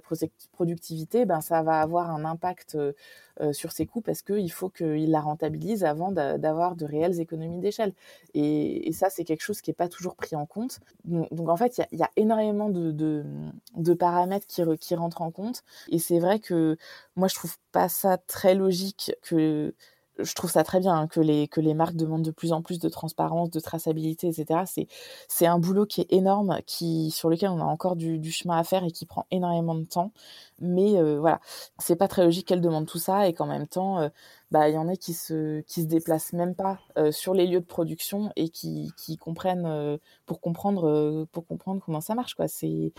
[0.51, 2.93] productivité, ben ça va avoir un impact euh,
[3.41, 7.59] euh, sur ses coûts parce qu'il faut qu'il la rentabilise avant d'avoir de réelles économies
[7.59, 7.93] d'échelle.
[8.35, 10.79] Et, ça, c'est quelque chose qui n'est pas toujours pris en compte.
[11.05, 15.63] Donc, en fait, il y, a énormément de, paramètres qui, qui rentrent en compte.
[15.89, 16.77] Et c'est vrai que
[17.15, 19.73] moi, je trouve pas ça très logique que
[20.19, 22.61] je trouve ça très bien hein, que, les, que les marques demandent de plus en
[22.61, 24.61] plus de transparence, de traçabilité, etc.
[24.65, 24.87] C'est,
[25.27, 28.63] c'est un boulot qui est énorme, qui, sur lequel on a encore du, chemin à
[28.63, 30.11] faire et qui prend énormément de temps.
[30.59, 31.39] Mais euh, voilà,
[31.79, 34.09] c'est pas très logique qu'elles demandent tout ça et qu'en même temps, euh,
[34.51, 37.47] bah, il y en a qui se, qui se déplacent même pas euh, sur les
[37.47, 42.35] lieux de production et qui, qui comprennent pour, comprendre, pour comprendre comment ça marche.
[42.35, 42.47] Quoi.
[42.47, 42.93] C'est,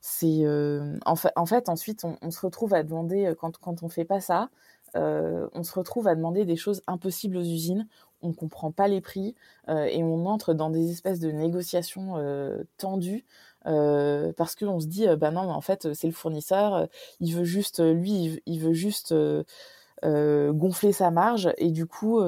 [0.00, 0.44] c'est,
[1.04, 4.04] en, fait, en fait, ensuite, on, on, se retrouve à demander, quand, quand on fait
[4.04, 4.48] pas ça,
[4.94, 7.88] euh, on se retrouve à demander des choses impossibles aux usines,
[8.22, 9.34] on ne comprend pas les prix
[9.68, 13.24] euh, et on entre dans des espèces de négociations euh, tendues
[13.64, 16.86] parce qu'on se dit bah non mais en fait c'est le fournisseur,
[17.18, 19.12] il veut juste lui il, veut juste
[20.04, 22.22] gonfler sa marge et du coup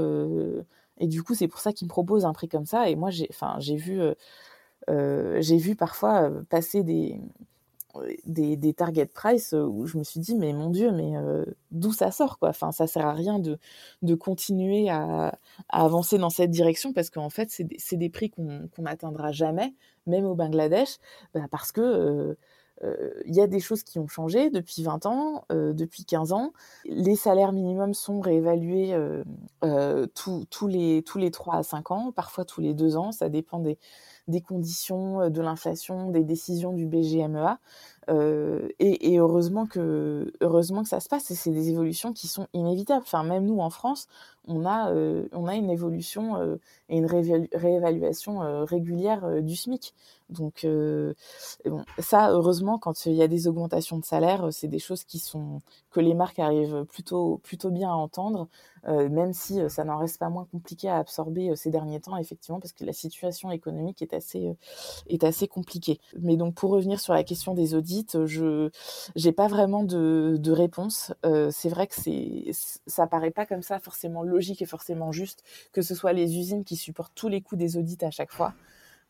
[0.98, 2.88] et du coup c'est pour ça qu'il me propose un prix comme ça.
[2.90, 3.30] Et moi j'ai
[3.60, 4.00] j'ai vu
[4.88, 7.20] j'ai vu parfois passer des
[8.24, 11.44] des, des, target price euh, où je me suis dit mais mon dieu mais euh,
[11.70, 12.50] d'où ça sort quoi?
[12.50, 13.58] Enfin ça sert à rien de,
[14.02, 15.38] de continuer à,
[15.68, 19.74] avancer dans cette direction parce qu'en fait c'est des, des, prix qu'on n'atteindra jamais
[20.06, 20.98] même au Bangladesh
[21.34, 22.36] bah, parce que
[22.84, 26.52] euh, il y a des choses qui ont changé depuis 20 ans, depuis 15 ans.
[26.84, 28.96] Les salaires minimums sont réévalués
[29.64, 33.10] les, tous les 3 à 5 ans, parfois tous les 2 ans.
[33.10, 33.78] Ça dépend des,
[34.28, 37.58] des conditions, euh, de l'inflation, des décisions du BGMEA.
[38.08, 42.46] Euh, et, heureusement que heureusement que ça se passe et c'est des évolutions qui sont
[42.54, 43.02] inévitables.
[43.02, 44.06] Enfin même nous en France,
[44.46, 46.56] on a euh, on a une évolution euh,
[46.88, 49.94] et une réévaluation régulière du SMIC.
[50.30, 50.66] Donc
[51.98, 55.60] ça heureusement quand il y a des augmentations de salaire, c'est des choses qui sont
[55.90, 58.48] que les marques arrivent plutôt plutôt bien à entendre,
[58.86, 62.72] même si ça n'en reste pas moins compliqué à absorber ces derniers temps effectivement parce
[62.72, 64.54] que la situation économique est assez
[65.08, 65.98] est assez compliquée.
[66.18, 68.70] Mais donc pour revenir sur la question des audits je
[69.16, 71.12] j'ai pas vraiment de, réponse.
[71.24, 72.50] Euh, c'est vrai que c'est
[72.86, 76.64] ça paraît pas comme ça forcément logique et forcément juste que ce soit les usines
[76.64, 78.54] qui supportent tous les coûts des audits à chaque fois.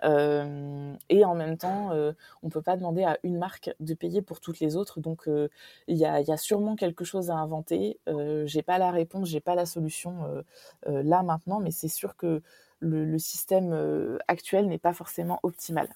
[0.05, 2.13] Euh, et en même temps, euh,
[2.43, 5.01] on peut pas demander à une marque de payer pour toutes les autres.
[5.01, 5.49] Donc, euh,
[5.89, 8.01] il y, a, sûrement quelque chose à inventer.
[8.45, 10.45] J'ai pas la réponse, j'ai pas la solution
[10.87, 12.43] là maintenant, mais c'est sûr que
[12.81, 15.89] le système actuel n'est pas forcément optimal.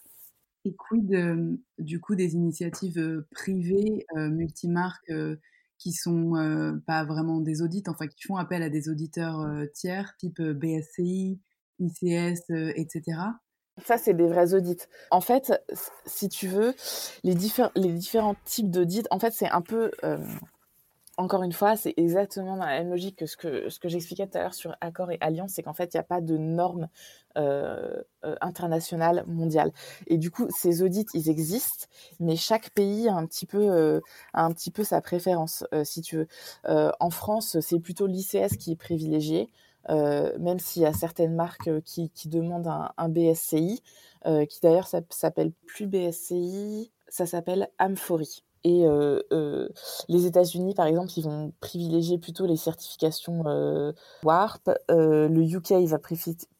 [0.65, 5.37] Et quid du coup des initiatives privées, euh, multimarques, euh,
[5.79, 9.45] qui sont pas vraiment des audits, enfin qui font appel à des auditeurs
[9.75, 11.41] tiers, type BSCI,
[11.81, 13.03] ICS, etc.
[13.85, 14.87] Ça, c'est des vrais audits.
[15.11, 15.53] En fait,
[16.07, 16.73] si tu veux,
[17.25, 17.35] les,
[17.75, 19.91] les différents types d'audits, en fait, c'est un peu
[21.19, 24.43] encore une fois, c'est exactement dans la même logique que ce que, j'expliquais tout à
[24.43, 26.89] l'heure sur accord et alliance, c'est qu'en fait, il n'y a pas de normes
[27.37, 29.73] euh, euh, internationales mondiales.
[30.07, 31.87] Et du coup, ces audits, ils existent,
[32.19, 34.01] mais chaque pays a un petit peu, euh,
[34.85, 36.29] sa préférence, si tu veux.
[36.99, 39.51] En France, c'est plutôt l'ICS qui est privilégié,
[39.89, 43.83] même s'il y a certaines marques qui, demandent un, BSCI,
[44.49, 48.43] qui d'ailleurs s'appelle plus BSCI, ça s'appelle Amphori.
[48.65, 49.69] Et euh, euh,
[50.09, 53.93] les États-Unis, par exemple, ils vont privilégier plutôt les certifications euh,
[54.23, 54.71] WARP.
[54.91, 55.99] Euh, le UK, il va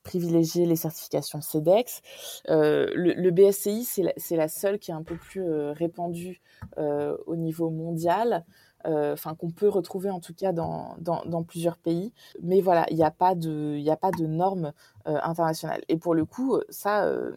[0.03, 2.03] privilégier les certifications CEDEX.
[2.49, 6.41] Euh, le, le, BSCI, c'est la, la, seule qui est un peu plus euh, répandue
[6.77, 8.45] au niveau mondial.
[8.85, 12.13] Enfin, qu'on peut retrouver en tout cas dans, dans, dans plusieurs pays.
[12.43, 14.73] Mais voilà, il n'y a pas de, il a de normes
[15.05, 15.83] internationales.
[15.89, 17.31] Et pour le coup, ça euh,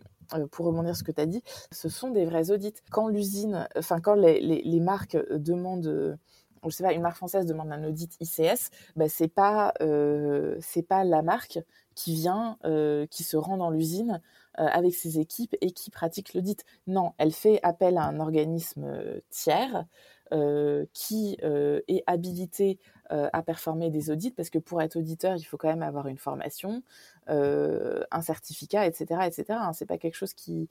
[0.51, 2.73] pour rebondir sur ce que tu as dit, ce sont des vrais audits.
[2.91, 6.17] Quand l'usine, enfin quand les, les, marques demandent,
[6.63, 10.83] je sais pas, une marque française demande un audit ICS, bah, c'est pas euh, c'est
[10.83, 11.59] pas la marque
[11.95, 14.21] qui vient, euh, qui se rend dans l'usine
[14.59, 16.63] euh, avec ses équipes et qui pratique l'audit.
[16.87, 19.85] Non, elle fait appel à un organisme euh, tiers
[20.33, 22.79] euh, qui euh, est habilité
[23.11, 26.07] euh, à performer des audits parce que pour être auditeur, il faut quand même avoir
[26.07, 26.81] une formation,
[27.27, 29.45] un certificat, etc., etc.
[29.49, 30.67] Hein, c'est pas quelque chose qui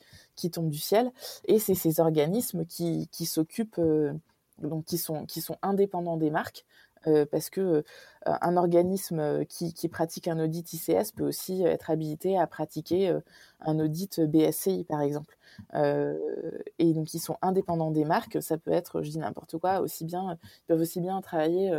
[0.50, 1.12] tombe du ciel
[1.46, 3.80] et c'est ces organismes qui qui s'occupent
[4.86, 6.64] qui sont indépendants des marques
[7.06, 7.82] euh, parce que euh,
[8.24, 13.20] un organisme qui, qui, pratique un audit ICS peut aussi être habilité à pratiquer euh,
[13.60, 15.36] un audit BSCI par exemple.
[16.78, 20.04] et donc ils sont indépendants des marques, ça peut être, je dis n'importe quoi, aussi
[20.04, 21.72] bien ils peuvent aussi bien travailler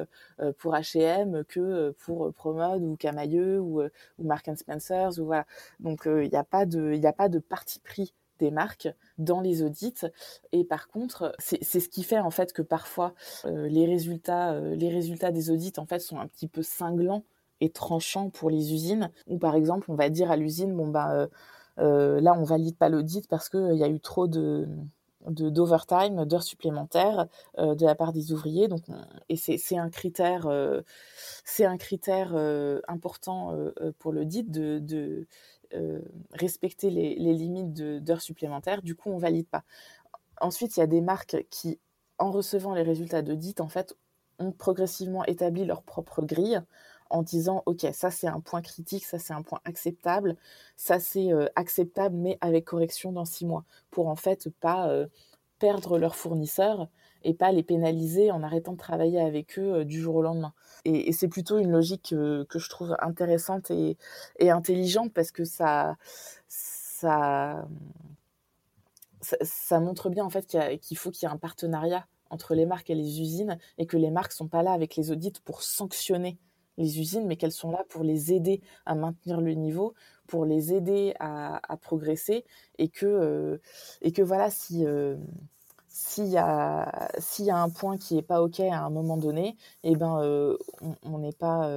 [0.60, 5.46] pour H&M que pour Promode ou Camailleux ou, ou Mark Spencer's ou voilà.
[5.80, 8.90] Donc il n'y a pas de il n'y a pas de parti pris des marques
[9.18, 10.06] dans les audits.
[10.52, 13.14] Et par contre, c'est ce qui fait en fait que parfois
[13.46, 17.24] euh, les résultats, euh, les résultats des audits en fait sont un petit peu cinglants
[17.62, 19.10] et tranchants pour les usines.
[19.28, 21.28] Ou par exemple, on va dire à l'usine, bon euh
[21.78, 24.68] là on valide pas l'audit parce que il y a eu trop de
[25.28, 27.28] d'overtime, d'heures supplémentaires
[27.58, 28.68] de la part des ouvriers.
[28.68, 28.84] Donc,
[29.28, 30.48] et c'est un critère,
[31.44, 32.36] c'est un critère
[32.88, 33.58] important
[33.98, 35.26] pour le DIT de, de
[36.34, 38.82] respecter les, les limites d'heures supplémentaires.
[38.82, 39.64] Du coup, on valide pas.
[40.42, 41.80] Ensuite, il y a des marques qui,
[42.18, 43.96] en recevant les résultats de DIT, en fait,
[44.40, 46.62] ont progressivement établi leur propre grille
[47.10, 50.36] en disant ok ça c'est un point critique ça c'est un point acceptable
[50.76, 55.08] ça c'est euh, acceptable mais avec correction dans six mois pour en fait pas euh,
[55.60, 56.90] perdre leurs fournisseurs
[57.26, 60.54] et pas les pénaliser en arrêtant de travailler avec eux euh, du jour au lendemain.
[60.86, 63.98] Et, c'est plutôt une logique que je trouve intéressante et,
[64.40, 65.98] intelligente parce que ça
[66.48, 67.68] ça
[69.22, 70.46] ça, montre bien en fait
[70.82, 73.98] qu'il faut qu'il y ait un partenariat entre les marques et les usines et que
[73.98, 76.38] les marques sont pas là avec les audits pour sanctionner
[76.78, 79.94] les usines, mais qu'elles sont là pour les aider à maintenir le niveau,
[80.28, 82.46] pour les aider à, progresser,
[82.78, 83.58] et que, euh,
[84.02, 85.16] et que voilà, si euh,
[85.98, 87.08] s'il y, a,
[87.56, 90.58] un point qui n'est pas OK à un moment donné, eh ben, euh,
[91.04, 91.72] on n'est pas,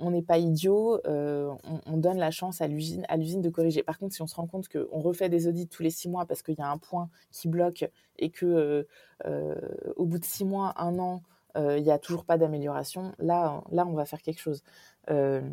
[0.00, 3.84] on n'est pas idiot, on, on, donne la chance à l'usine, à l'usine de corriger.
[3.84, 6.26] Par contre, si on se rend compte qu'on refait des audits tous les six mois
[6.26, 7.88] parce qu'il y a un point qui bloque
[8.18, 8.84] et que
[9.24, 11.22] au bout de six mois, un an,
[11.54, 14.64] il n'y a toujours pas d'amélioration, là, là, on va faire quelque chose.
[15.08, 15.46] mais,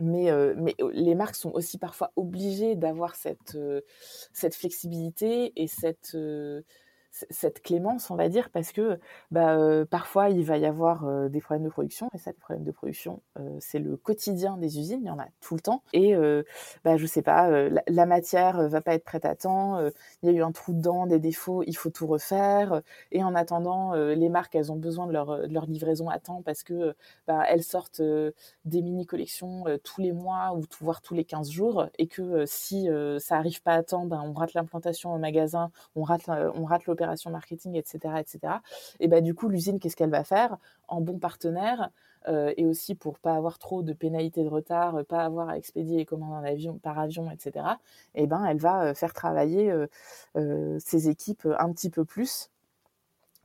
[0.00, 3.56] mais les marques sont aussi parfois obligées d'avoir cette,
[4.32, 6.16] cette flexibilité et cette
[7.30, 8.98] cette clémence, on va dire, parce que
[9.30, 12.36] bah, euh, parfois il va y avoir euh, des problèmes de production, et ça, les
[12.36, 15.60] problèmes de production, euh, c'est le quotidien des usines, il y en a tout le
[15.60, 15.82] temps.
[15.92, 16.14] Et
[16.84, 19.80] bah, je sais pas, la, la, matière va pas être prête à temps,
[20.22, 22.82] il y a eu un trou dedans, des défauts, il faut tout refaire.
[23.12, 26.94] Et en attendant, les marques, elles ont besoin de leur, livraison à temps parce que
[27.26, 28.02] bah, elles sortent
[28.64, 32.88] des mini collections tous les mois ou voire tous les 15 jours, et que si
[33.18, 36.26] ça arrive pas à temps, ben, on rate l'implantation au magasin, on rate
[36.86, 38.54] l'opération marketing, etc., etc.
[39.00, 40.56] Et bah, du coup, l'usine, qu'est-ce qu'elle va faire?
[40.88, 41.90] En bon partenaire,
[42.28, 45.98] euh, et aussi pour pas avoir trop de pénalités de retard, pas avoir à expédier
[45.98, 46.44] les commandes
[46.82, 47.66] par avion, etc.
[48.14, 49.72] Et ben, elle va euh, faire travailler
[50.36, 52.50] euh, ses équipes un petit peu plus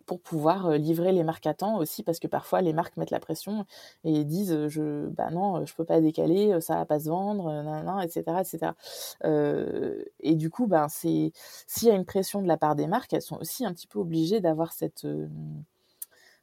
[0.06, 3.20] pour pouvoir livrer les marques à temps aussi parce que parfois les marques mettent la
[3.20, 3.66] pression
[4.04, 8.02] et disent je bah non je peux pas décaler ça va pas se vendre nan,
[8.02, 8.72] etc etc
[10.20, 11.32] et du coup ben c'est
[11.68, 13.88] s'il y a une pression de la part des marques elles sont aussi un petit
[13.88, 15.06] peu obligées d'avoir cette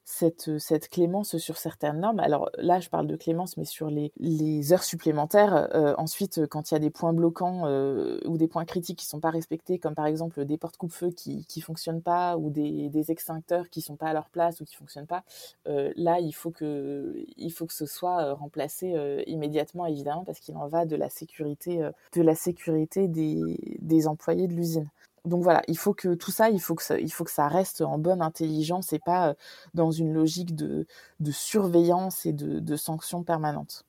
[0.09, 2.19] cette, cette clémence sur certaines normes.
[2.19, 5.69] Alors là, je parle de clémence, mais sur les, heures supplémentaires.
[5.75, 9.05] Euh, ensuite, quand il y a des points bloquants euh, ou des points critiques qui
[9.05, 13.11] sont pas respectés, comme par exemple des portes coupe-feu qui qui fonctionnent pas ou des,
[13.11, 15.23] extincteurs qui sont pas à leur place ou qui fonctionnent pas,
[15.67, 18.95] euh, là, il faut que il faut que ce soit remplacé
[19.27, 24.89] immédiatement, évidemment, parce qu'il en va de la sécurité des employés de l'usine
[25.25, 28.93] donc voilà, il faut que tout ça, il faut que ça, reste en bonne intelligence
[28.93, 29.35] et pas
[29.73, 30.85] dans une logique de,
[31.31, 33.85] surveillance et de, de sanctions permanentes.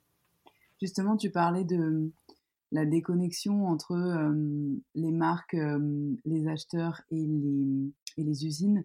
[0.80, 2.10] Justement, tu parlais de
[2.72, 3.94] la déconnexion entre
[4.94, 5.56] les marques,
[6.24, 8.84] les acheteurs et les, les usines.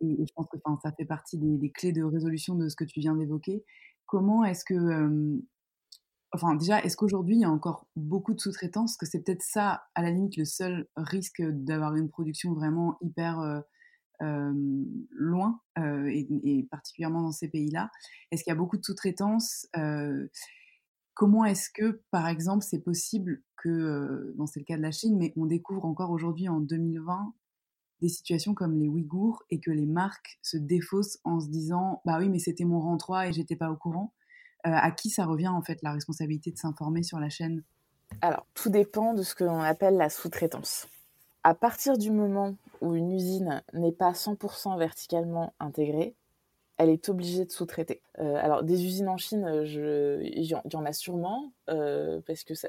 [0.00, 3.00] et, je pense que ça fait partie des, clés de résolution de ce que tu
[3.00, 3.64] viens d'évoquer.
[4.06, 5.40] Comment est-ce que
[6.32, 8.96] Enfin, déjà, est-ce qu'aujourd'hui, il y a encore beaucoup de sous-traitance?
[8.96, 13.40] Que c'est peut-être ça, à la limite, le seul risque d'avoir une production vraiment hyper
[13.40, 14.52] euh,
[15.10, 17.90] loin, et, particulièrement dans ces pays-là.
[18.30, 19.68] Est-ce qu'il y a beaucoup de sous-traitance
[21.14, 25.16] Comment est-ce que, par exemple, c'est possible que, bon, c'est le cas de la Chine,
[25.16, 27.32] mais on découvre encore aujourd'hui, en 2020,
[28.02, 32.18] des situations comme les Ouïghours et que les marques se défaussent en se disant Bah
[32.18, 34.12] oui, mais c'était mon rang 3 et j'étais pas au courant?
[34.12, 34.25] euh,
[34.74, 37.62] à qui ça revient en fait la responsabilité de s'informer sur la chaîne?
[38.20, 40.88] Alors, tout dépend de ce que l'on appelle la sous-traitance.
[41.44, 46.14] À partir du moment où une usine n'est pas 100% verticalement intégrée,
[46.76, 48.02] elle est obligée de sous-traiter.
[48.18, 52.68] Euh, alors des usines en Chine, il y, en a sûrement, euh, parce que ça,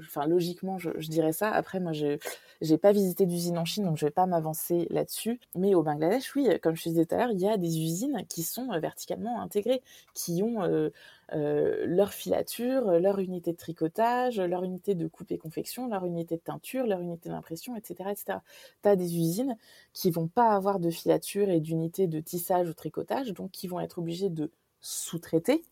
[0.00, 1.50] enfin logiquement, je, dirais ça.
[1.50, 2.18] Après, moi, je
[2.62, 5.40] n'ai pas visité d'usine en Chine, donc je vais pas m'avancer là-dessus.
[5.54, 8.24] Mais au Bangladesh, oui, comme je disais tout à l'heure, il y a des usines
[8.28, 9.82] qui sont verticalement intégrées,
[10.14, 10.90] qui ont euh,
[11.34, 16.36] euh, leur filature, leur unité de tricotage, leur unité de coupe et confection, leur unité
[16.36, 18.10] de teinture, leur unité d'impression, etc.
[18.10, 18.38] etc.
[18.82, 19.56] Tu as des usines
[19.92, 23.80] qui vont pas avoir de filature et d'unité de tissage ou tricotage, donc qui vont
[23.80, 24.50] être obligées de
[24.82, 25.64] sous-traiter.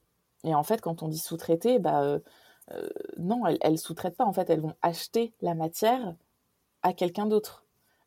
[0.45, 2.19] Et en fait, quand on dit sous-traiter, bah, euh,
[2.73, 2.89] euh,
[3.19, 4.25] non, elles, elles sous-traitent pas.
[4.25, 6.15] En fait, elles vont acheter la matière
[6.83, 7.65] à quelqu'un d'autre.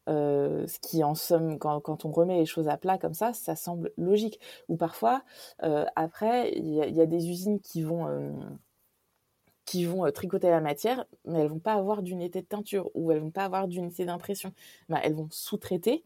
[0.09, 3.55] Euh, ce qui en somme, quand, on remet les choses à plat comme ça, ça
[3.55, 4.39] semble logique.
[4.69, 5.23] Ou parfois,
[5.95, 8.35] après, il y, a des usines qui vont,
[9.65, 13.19] qui vont tricoter la matière, mais elles vont pas avoir d'unité de teinture ou elles
[13.19, 14.53] vont pas avoir d'unité d'impression.
[14.89, 16.03] Bah, elles vont sous-traiter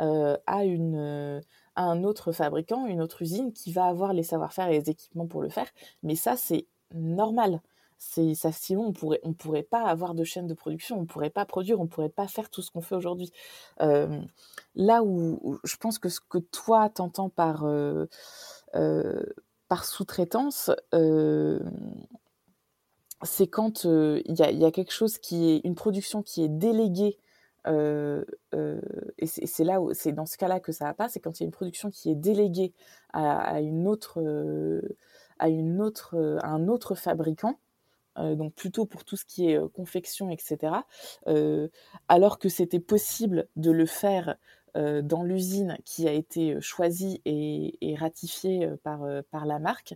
[0.00, 1.42] à, une,
[1.76, 5.26] à un autre fabricant, une autre usine qui va avoir les savoir-faire et les équipements
[5.26, 5.68] pour le faire.
[6.02, 7.60] Mais ça, c'est normal
[8.00, 11.44] c'est sinon on pourrait on pourrait pas avoir de chaîne de production on pourrait pas
[11.44, 13.30] produire on pourrait pas faire tout ce qu'on fait aujourd'hui
[13.78, 17.66] là où, je pense que ce que toi t'entends par
[18.72, 20.70] par sous-traitance
[23.22, 26.48] c'est quand il y a, y, a, quelque chose qui est une production qui est
[26.48, 27.18] déléguée
[27.66, 31.44] et c'est là c'est dans ce cas-là que ça va pas c'est quand il y
[31.44, 32.72] a une production qui est déléguée
[33.12, 34.22] à, une autre
[35.38, 37.58] à une autre à un autre fabricant
[38.16, 40.74] donc plutôt pour tout ce qui est confection, etc.
[42.08, 44.36] Alors que c'était possible de le faire
[44.74, 49.00] dans l'usine qui a été choisie et, ratifiée par,
[49.30, 49.94] par la marque,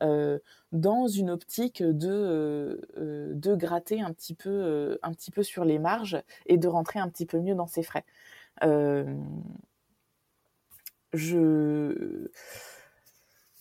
[0.00, 6.20] dans une optique de, de gratter un petit, peu, un petit peu sur les marges
[6.46, 8.04] et de rentrer un petit peu mieux dans ses frais.
[11.12, 12.28] je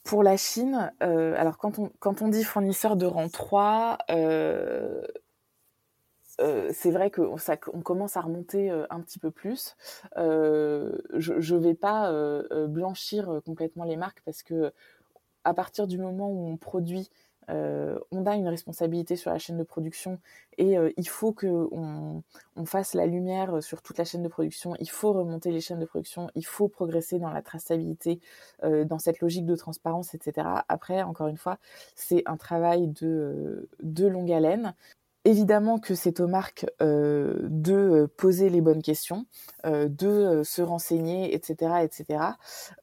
[0.06, 5.02] pour la Chine, euh, alors quand on, quand on dit fournisseur de rang 3, euh,
[6.42, 7.38] euh, c'est vrai qu'on
[7.74, 9.76] on commence à remonter un petit peu plus.
[10.16, 12.12] je ne vais pas
[12.68, 14.72] blanchir complètement les marques parce que
[15.44, 17.10] à partir du moment où on produit
[17.50, 20.20] euh, on a une responsabilité sur la chaîne de production
[20.58, 22.24] et euh, il faut qu'on
[22.56, 25.80] on fasse la lumière sur toute la chaîne de production, il faut remonter les chaînes
[25.80, 28.20] de production, il faut progresser dans la traçabilité,
[28.64, 30.48] euh, dans cette logique de transparence, etc.
[30.68, 31.58] Après, encore une fois,
[31.96, 33.68] c'est un travail de
[34.08, 34.74] longue haleine.
[35.28, 39.26] Évidemment que c'est aux marques euh, de euh, poser les bonnes questions,
[39.66, 42.24] euh, de se renseigner, etc., etc.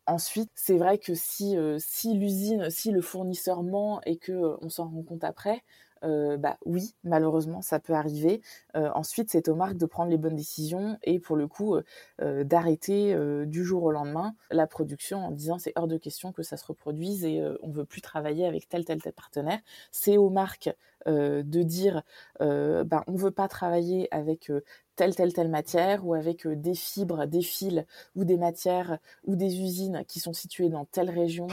[0.09, 4.89] Ensuite, c'est vrai que si, si l'usine, si le fournisseur ment et que on s'en
[4.89, 5.63] rend compte après,
[6.03, 8.43] bah oui, malheureusement, ça peut arriver.
[8.75, 11.77] Ensuite, c'est aux marques de prendre les bonnes décisions et pour le coup
[12.19, 13.17] d'arrêter
[13.47, 16.67] du jour au lendemain la production en disant c'est hors de question que ça se
[16.67, 19.61] reproduise et on veut plus travailler avec tel tel tel partenaire.
[19.93, 20.75] C'est aux marques
[21.07, 22.03] de dire
[22.41, 24.51] bah, on veut pas travailler avec
[24.97, 27.85] telle telle telle matière ou avec des fibres, des fils
[28.15, 31.49] ou des matières ou des usines qui sont situées dans telle région,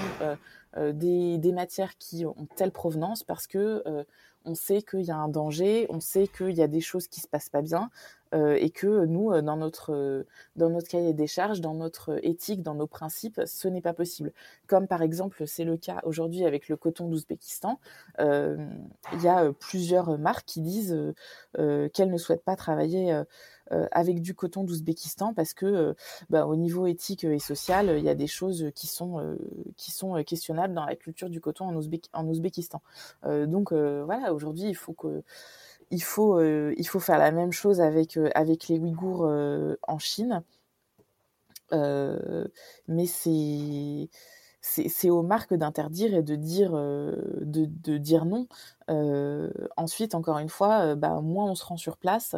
[0.78, 3.84] des, matières qui ont telle provenance parce que
[4.50, 7.20] on sait qu'il y a un danger, on sait qu'il y a des choses qui
[7.22, 7.90] se passent pas bien,
[8.36, 10.24] euh, et que nous, euh, notre, euh,
[10.56, 14.34] dans notre cahier des charges, dans notre éthique, dans nos principes, ce n'est pas possible.
[14.68, 17.80] Comme par exemple, c'est le cas aujourd'hui avec le coton d'Ouzbékistan,
[18.20, 20.96] il y a plusieurs marques qui disent
[21.56, 23.24] qu'elles ne souhaitent pas travailler
[23.92, 25.96] avec du coton d'Ouzbékistan parce que
[26.30, 29.38] bah, au niveau éthique et social, il y a des choses qui sont,
[29.78, 31.66] qui sont questionnables dans la culture du coton
[32.14, 32.82] en, Ouzbékistan.
[33.24, 35.24] donc voilà, aujourd'hui, il faut que
[35.98, 39.98] faut, euh, il faut faire la même chose avec, euh, avec les Ouïghours euh, en
[39.98, 40.44] Chine.
[41.72, 44.10] mais c'est
[44.88, 46.72] c'est aux marques d'interdire et de dire,
[47.98, 48.48] dire non.
[49.78, 52.36] ensuite, encore une fois, bah, moins on se rend sur place,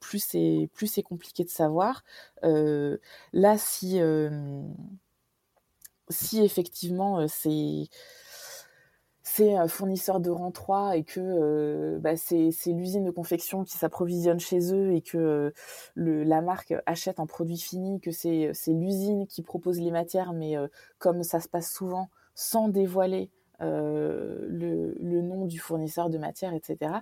[0.00, 2.04] plus c'est compliqué de savoir.
[2.42, 4.00] là, si
[6.42, 7.88] effectivement c'est
[9.38, 13.78] c'est un fournisseur de rang 3 et que euh, bah, c'est l'usine de confection qui
[13.78, 19.28] s'approvisionne chez eux et que euh, la marque achète un produit fini, que c'est l'usine
[19.28, 20.66] qui propose les matières, mais euh,
[20.98, 23.30] comme ça se passe souvent, sans dévoiler
[23.60, 26.92] le, le, nom du fournisseur de matière, etc.,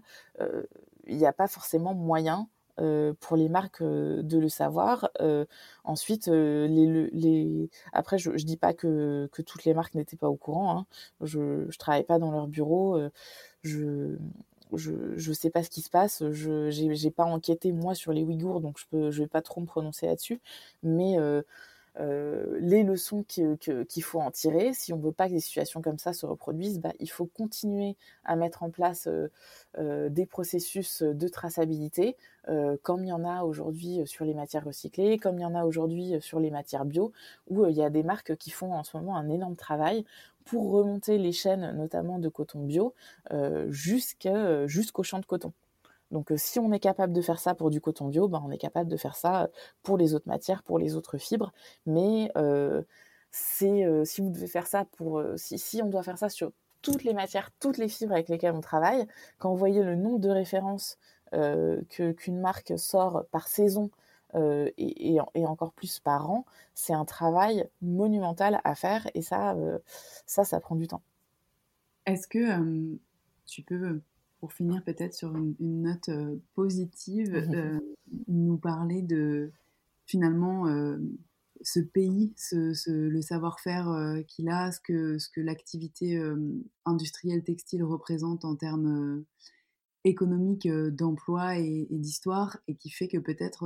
[1.07, 2.49] il n'y a pas forcément moyen
[2.81, 5.11] euh, pour les marques euh, de le savoir.
[5.21, 5.45] Euh,
[5.85, 7.71] ensuite, les, les...
[7.93, 10.79] après, je, ne dis pas que, que toutes les marques n'étaient pas au courant.
[10.79, 10.87] Hein.
[11.23, 12.99] Je, ne travaille pas dans leur bureau.
[13.63, 14.17] je
[14.75, 14.91] je
[15.29, 16.25] ne sais pas ce qui se passe.
[16.31, 19.61] Je j'ai pas enquêté moi sur les Ouïghours, donc je peux je vais pas trop
[19.61, 20.41] me prononcer là-dessus.
[20.83, 21.17] Mais
[21.99, 24.73] euh, les leçons qu'il faut en tirer.
[24.75, 27.27] Si on ne veut pas que des situations comme ça se reproduisent, bah, il faut
[27.27, 29.31] continuer à mettre en place euh,
[29.79, 32.17] euh, des processus de traçabilité,
[32.85, 35.65] comme il y en a aujourd'hui sur les matières recyclées, comme il y en a
[35.65, 37.13] aujourd'hui sur les matières bio,
[37.49, 40.05] où il y a des marques qui font en ce moment un énorme travail
[40.45, 42.95] pour remonter les chaînes, notamment de coton bio,
[43.69, 45.53] jusqu'au champ de coton.
[46.11, 48.51] Donc euh, si on est capable de faire ça pour du coton bio, ben, on
[48.51, 49.49] est capable de faire ça
[49.83, 51.53] pour les autres matières, pour les autres fibres.
[51.85, 52.83] Mais euh,
[53.31, 56.53] c'est euh, si vous devez faire ça pour si, si, on doit faire ça sur
[56.83, 59.07] toutes les matières, toutes les fibres avec lesquelles on travaille,
[59.39, 60.99] quand vous voyez le nombre de références
[61.91, 63.91] qu'une marque sort par saison
[64.35, 69.57] et, et, encore plus par an, c'est un travail monumental à faire et ça,
[70.25, 71.03] ça, ça prend du temps.
[72.07, 72.97] Est-ce que
[73.45, 74.01] tu peux
[74.47, 76.09] pour finir peut-être sur une, note
[76.55, 77.81] positive, mmh
[78.29, 79.51] nous parler de
[80.07, 80.67] finalement
[81.63, 86.23] ce pays, le savoir-faire qu'il a, ce que, ce que l'activité
[86.85, 89.25] industrielle textile représente en termes
[90.05, 93.65] économiques d'emploi et, d'histoire, et qui fait que peut-être,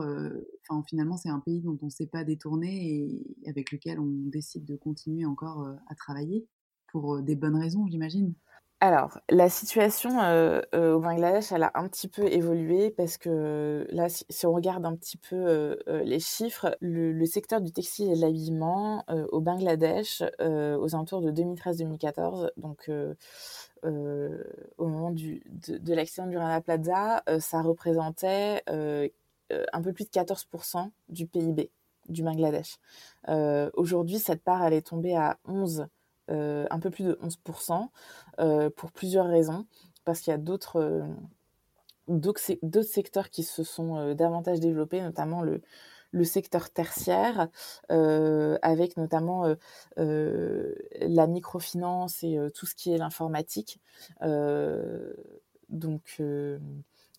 [0.66, 4.09] enfin finalement, c'est un pays dont on ne sait pas détourner et avec lequel on
[4.09, 6.47] décide de continuer encore à travailler
[6.90, 8.32] pour des bonnes raisons, j'imagine.
[8.82, 13.86] Alors, la situation euh, euh, au Bangladesh, elle a un petit peu évolué parce que
[13.90, 18.16] là, si, on regarde un petit peu euh, les chiffres, le, secteur du textile et
[18.16, 22.90] de l'habillement au Bangladesh, aux alentours de 2013-2014, donc
[23.85, 30.90] au moment du, de, l'accident du Rana Plaza, ça représentait un peu plus de 14%
[31.11, 31.70] du PIB
[32.09, 32.78] du Bangladesh.
[33.74, 35.86] Aujourd'hui, cette part, elle est tombée à 11%.
[36.30, 37.90] Euh, un peu plus de 11%,
[38.38, 39.66] euh, pour plusieurs raisons.
[40.05, 40.76] Parce qu'il y a d'autres
[42.09, 45.60] euh, secteurs qui se sont davantage développés, notamment le,
[46.12, 47.48] le secteur tertiaire,
[47.88, 49.55] avec notamment
[49.97, 53.80] la microfinance et tout ce qui est l'informatique.
[55.68, 56.20] donc,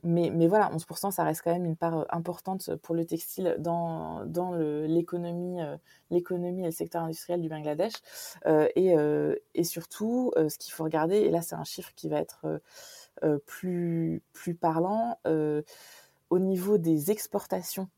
[0.04, 3.56] mais, mais, voilà, 11%, ça reste quand même une part euh, importante pour le textile
[3.60, 5.78] dans, dans l'économie, euh,
[6.10, 7.94] l'économie et le secteur industriel du Bangladesh.
[8.46, 8.96] Euh, et,
[9.54, 12.62] et, surtout, ce qu'il faut regarder, et là c'est un chiffre qui va être
[13.46, 17.90] plus, plus parlant, au niveau des exportations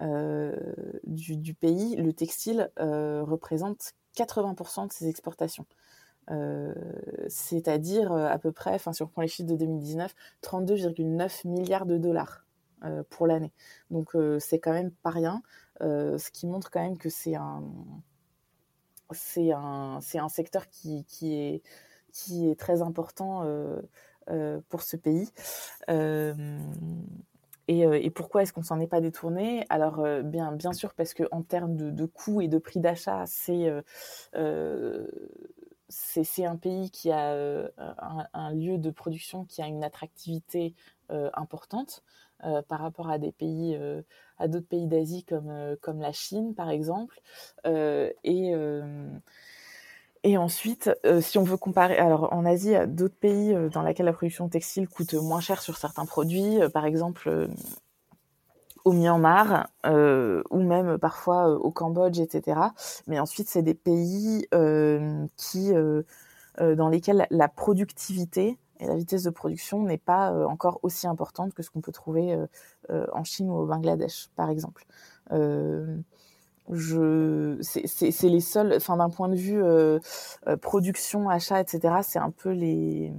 [0.00, 5.66] du, du, pays, le textile représente 80% de ses exportations.
[6.30, 6.74] Euh,
[7.28, 11.86] c'est-à-dire euh, à peu près, enfin si on prend les chiffres de 2019, 32,9 milliards
[11.86, 12.44] de dollars
[12.84, 13.52] euh, pour l'année.
[13.90, 15.42] Donc c'est quand même pas rien,
[15.80, 17.62] ce qui montre quand même que c'est un,
[19.12, 21.62] c'est un, c'est un secteur qui, qui, est,
[22.12, 23.44] qui est très important
[24.68, 25.30] pour ce pays.
[27.68, 29.66] Et, et, pourquoi est-ce qu'on s'en est pas détourné?
[29.70, 33.24] Alors bien, bien sûr parce que en termes de, de coûts et de prix d'achat,
[33.26, 33.70] c'est
[35.88, 40.74] c'est un pays qui a euh, un, lieu de production qui a une attractivité
[41.10, 42.02] euh, importante
[42.44, 43.78] euh, par rapport à des pays,
[44.38, 47.20] à d'autres pays d'Asie comme, comme la Chine par exemple.
[47.64, 48.52] et
[50.22, 50.90] et ensuite,
[51.20, 54.12] si on veut comparer, alors en Asie, il y a d'autres pays dans lesquels la
[54.12, 56.58] production textile coûte moins cher sur certains produits.
[56.72, 57.48] par exemple,
[58.86, 62.60] au Myanmar euh, ou même parfois euh, au Cambodge, etc.
[63.08, 65.72] Mais ensuite, c'est des pays euh, qui,
[66.60, 71.62] dans lesquels la productivité et la vitesse de production n'est pas encore aussi importante que
[71.62, 72.38] ce qu'on peut trouver
[72.88, 74.86] en Chine ou au Bangladesh, par exemple.
[76.70, 79.62] je, c'est les seuls, enfin d'un point de vue
[80.60, 81.96] production, achat, etc.
[82.02, 83.12] C'est un peu les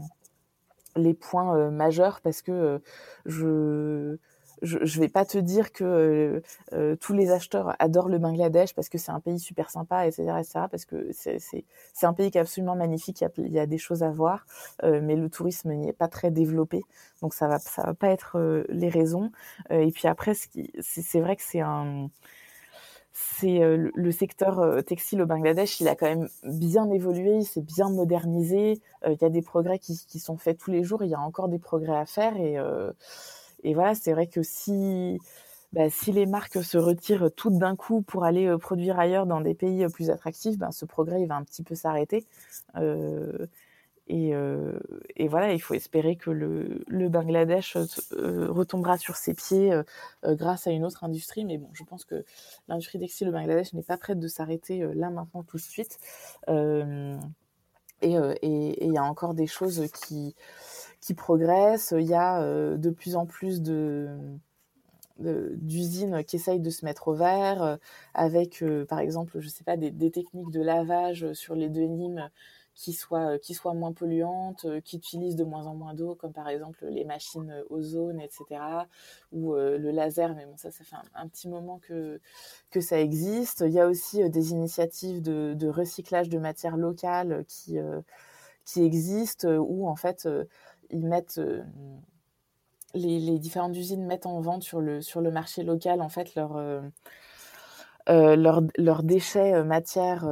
[0.96, 2.82] les points majeurs parce que
[3.26, 4.18] je
[4.62, 6.42] je ne vais pas te dire que euh,
[6.74, 10.24] euh, tous les acheteurs adorent le Bangladesh parce que c'est un pays super sympa, etc.,
[10.40, 10.66] etc.
[10.70, 11.66] parce que c'est
[12.04, 14.46] un pays qui est absolument magnifique, il y a, des choses à voir,
[14.84, 16.84] euh, mais le tourisme n'y est pas très développé,
[17.22, 19.32] donc ça va, ça va pas être les raisons.
[19.70, 21.62] et puis après, c'est vrai que c'est
[23.44, 28.82] le secteur textile au Bangladesh, il a quand même bien évolué, il s'est bien modernisé.
[29.06, 31.04] Il y a des progrès qui, qui, sont faits tous les jours.
[31.04, 32.58] Il y a encore des progrès à faire et
[33.64, 35.20] et voilà, c'est vrai que si,
[35.74, 39.42] bah, si les marques se retirent toutes d'un coup pour aller euh, produire ailleurs dans
[39.42, 42.26] des pays euh, plus attractifs, ben, ce progrès il va un petit peu s'arrêter.
[42.76, 43.48] Euh,
[44.10, 44.32] et,
[45.18, 49.78] et, voilà, il faut espérer que le, le Bangladesh retombera sur ses pieds
[50.24, 51.44] grâce à une autre industrie.
[51.44, 52.24] Mais bon, je pense que
[52.70, 56.00] l'industrie textile au Bangladesh n'est pas prête de s'arrêter là maintenant tout de suite.
[56.48, 57.18] et
[58.02, 60.36] il y a encore des choses qui,
[61.02, 61.94] qui progresse.
[61.98, 64.08] Il y a euh, de plus en plus de
[65.20, 67.78] d'usines qui essayent de se mettre au vert euh,
[68.14, 72.30] avec euh, par exemple je sais pas des, techniques de lavage sur les denims
[72.76, 76.48] qui soient qui soient moins polluantes qui utilisent de moins en moins d'eau comme par
[76.50, 78.62] exemple les machines ozone etc
[79.32, 82.22] ou le laser mais bon ça ça fait un, petit moment que
[82.70, 87.44] que ça existe il y a aussi des initiatives de, de recyclage de matières locales
[87.48, 87.80] qui
[88.66, 90.28] qui existent où en fait
[90.92, 91.64] ils mettent euh,
[92.94, 96.56] les, différentes usines mettent en vente sur le, sur le marché local en fait leur,
[96.56, 96.82] euh,
[98.10, 98.36] euh,
[98.78, 100.26] leurs déchets matières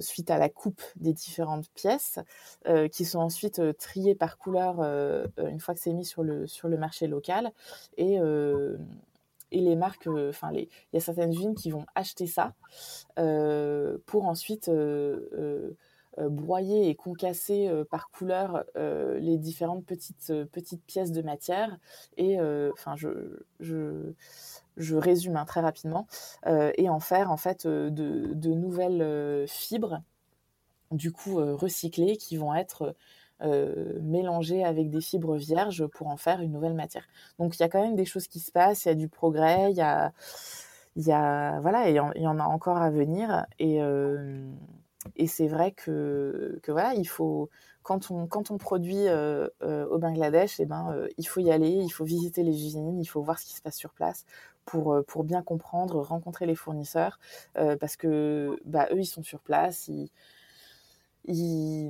[0.00, 2.20] suite à la coupe des différentes pièces,
[2.92, 6.76] qui sont ensuite triés par couleur une fois que c'est mis sur le, sur le
[6.76, 7.50] marché local.
[7.96, 8.18] Et,
[9.50, 12.54] et les marques, enfin, il y a certaines usines qui vont acheter ça
[14.06, 14.70] pour ensuite
[16.20, 21.78] broyer et concasser par couleur les différentes petites, petites pièces de matière.
[22.16, 22.40] Et
[22.72, 24.12] enfin, je, je,
[24.76, 26.06] je, résume hein, très rapidement.
[26.46, 30.02] et en faire en fait de, de nouvelles fibres,
[30.90, 32.94] du coup recyclées, qui vont être
[33.40, 37.04] euh, mélanger avec des fibres vierges pour en faire une nouvelle matière.
[37.38, 39.08] Donc il y a quand même des choses qui se passent, il y a du
[39.08, 40.12] progrès, il y a,
[40.96, 43.46] y a voilà, il y, en, a encore à venir.
[43.60, 44.50] Euh,
[45.16, 47.50] et c'est vrai que, voilà, il faut
[47.82, 48.26] quand on,
[48.58, 52.66] produit euh, au Bangladesh, et eh ben, il faut y aller, il faut visiter les
[52.66, 54.26] usines, il faut voir ce qui se passe sur place
[54.66, 57.18] pour, pour bien comprendre, rencontrer les fournisseurs,
[57.54, 60.10] parce que bah, eux, ils sont sur place, ils,
[61.24, 61.88] ils,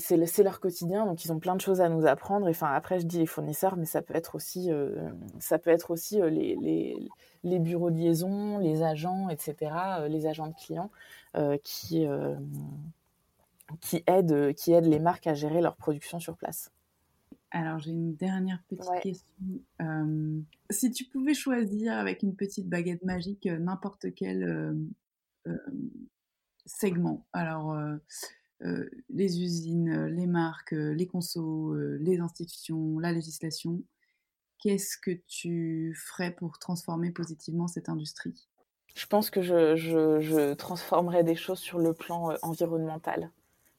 [0.00, 2.48] c'est leur quotidien, donc ils ont plein de choses à nous apprendre.
[2.48, 5.10] enfin, après, je dis les fournisseurs, mais ça peut être aussi, euh,
[5.40, 7.08] ça peut être aussi euh, les, les,
[7.44, 9.56] les, bureaux de liaison, les agents, etc.,
[9.98, 10.90] euh, les agents de clients
[11.62, 12.06] qui,
[13.80, 16.72] qui, aident, qui aident les marques à gérer leur production sur place.
[17.50, 20.44] Alors, j'ai une dernière petite question.
[20.70, 24.76] si tu pouvais choisir avec une petite baguette magique n'importe quel
[26.66, 27.78] segment, alors
[28.62, 33.82] euh, les usines, euh, les marques, euh, les consos, les institutions, la législation.
[34.58, 38.48] Qu'est-ce que tu ferais pour transformer positivement cette industrie?
[38.94, 43.30] Je pense que je, transformerais des choses sur le plan environnemental.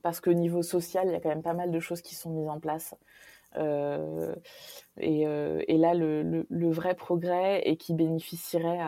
[0.02, 2.30] Parce qu'au niveau social, il y a quand même pas mal de choses qui sont
[2.30, 2.96] mises en place.
[3.58, 8.80] et, et, là, le, vrai progrès et qui bénéficierait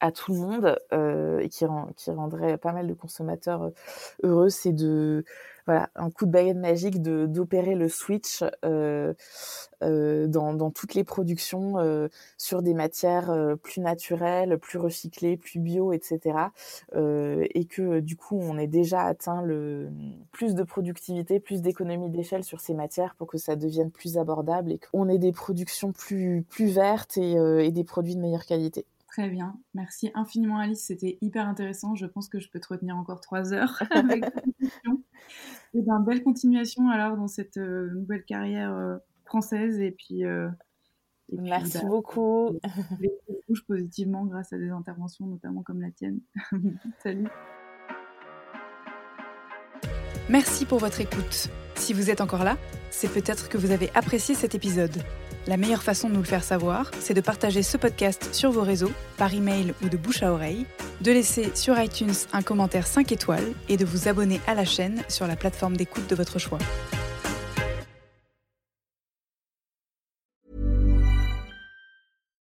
[0.00, 3.70] à, tout le monde euh, et qui, rendrait pas mal de consommateurs euh,
[4.22, 5.24] heureux, c'est de
[5.66, 9.14] voilà un coup de baguette magique de d'opérer le switch euh,
[9.80, 11.74] dans, dans, toutes les productions
[12.38, 16.38] sur des matières plus naturelles, plus recyclées, plus bio, etc.
[16.94, 19.90] et que du coup on ait déjà atteint le
[20.32, 24.72] plus de productivité, plus d'économie d'échelle sur ces matières pour que ça devienne plus abordable
[24.72, 28.86] et qu'on ait des productions plus plus vertes et, et des produits de meilleure qualité.
[29.16, 29.58] Très bien.
[29.72, 31.94] Merci infiniment Alice, c'était hyper intéressant.
[31.94, 34.24] Je pense que je peux te retenir encore trois heures avec
[35.74, 40.48] Et ben, belle continuation alors dans cette euh, nouvelle carrière euh, française et puis, euh,
[41.32, 42.58] Merci bah, beaucoup.
[43.00, 43.10] Les
[43.48, 46.20] bouge positivement grâce à des interventions notamment comme la tienne.
[47.02, 47.28] Salut.
[50.28, 51.48] Merci pour votre écoute.
[51.76, 52.56] Si vous êtes encore là,
[52.90, 55.02] c'est peut-être que vous avez apprécié cet épisode.
[55.48, 58.62] La meilleure façon de nous le faire savoir, c'est de partager ce podcast sur vos
[58.62, 60.66] réseaux, par email ou de bouche à oreille,
[61.02, 65.04] de laisser sur iTunes un commentaire 5 étoiles et de vous abonner à la chaîne
[65.08, 66.58] sur la plateforme d'écoute de votre choix.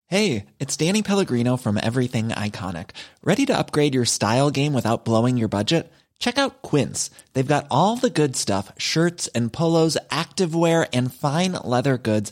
[0.09, 2.89] Hey, it's Danny Pellegrino from Everything Iconic.
[3.23, 5.89] Ready to upgrade your style game without blowing your budget?
[6.19, 7.09] Check out Quince.
[7.33, 12.31] They've got all the good stuff, shirts and polos, activewear and fine leather goods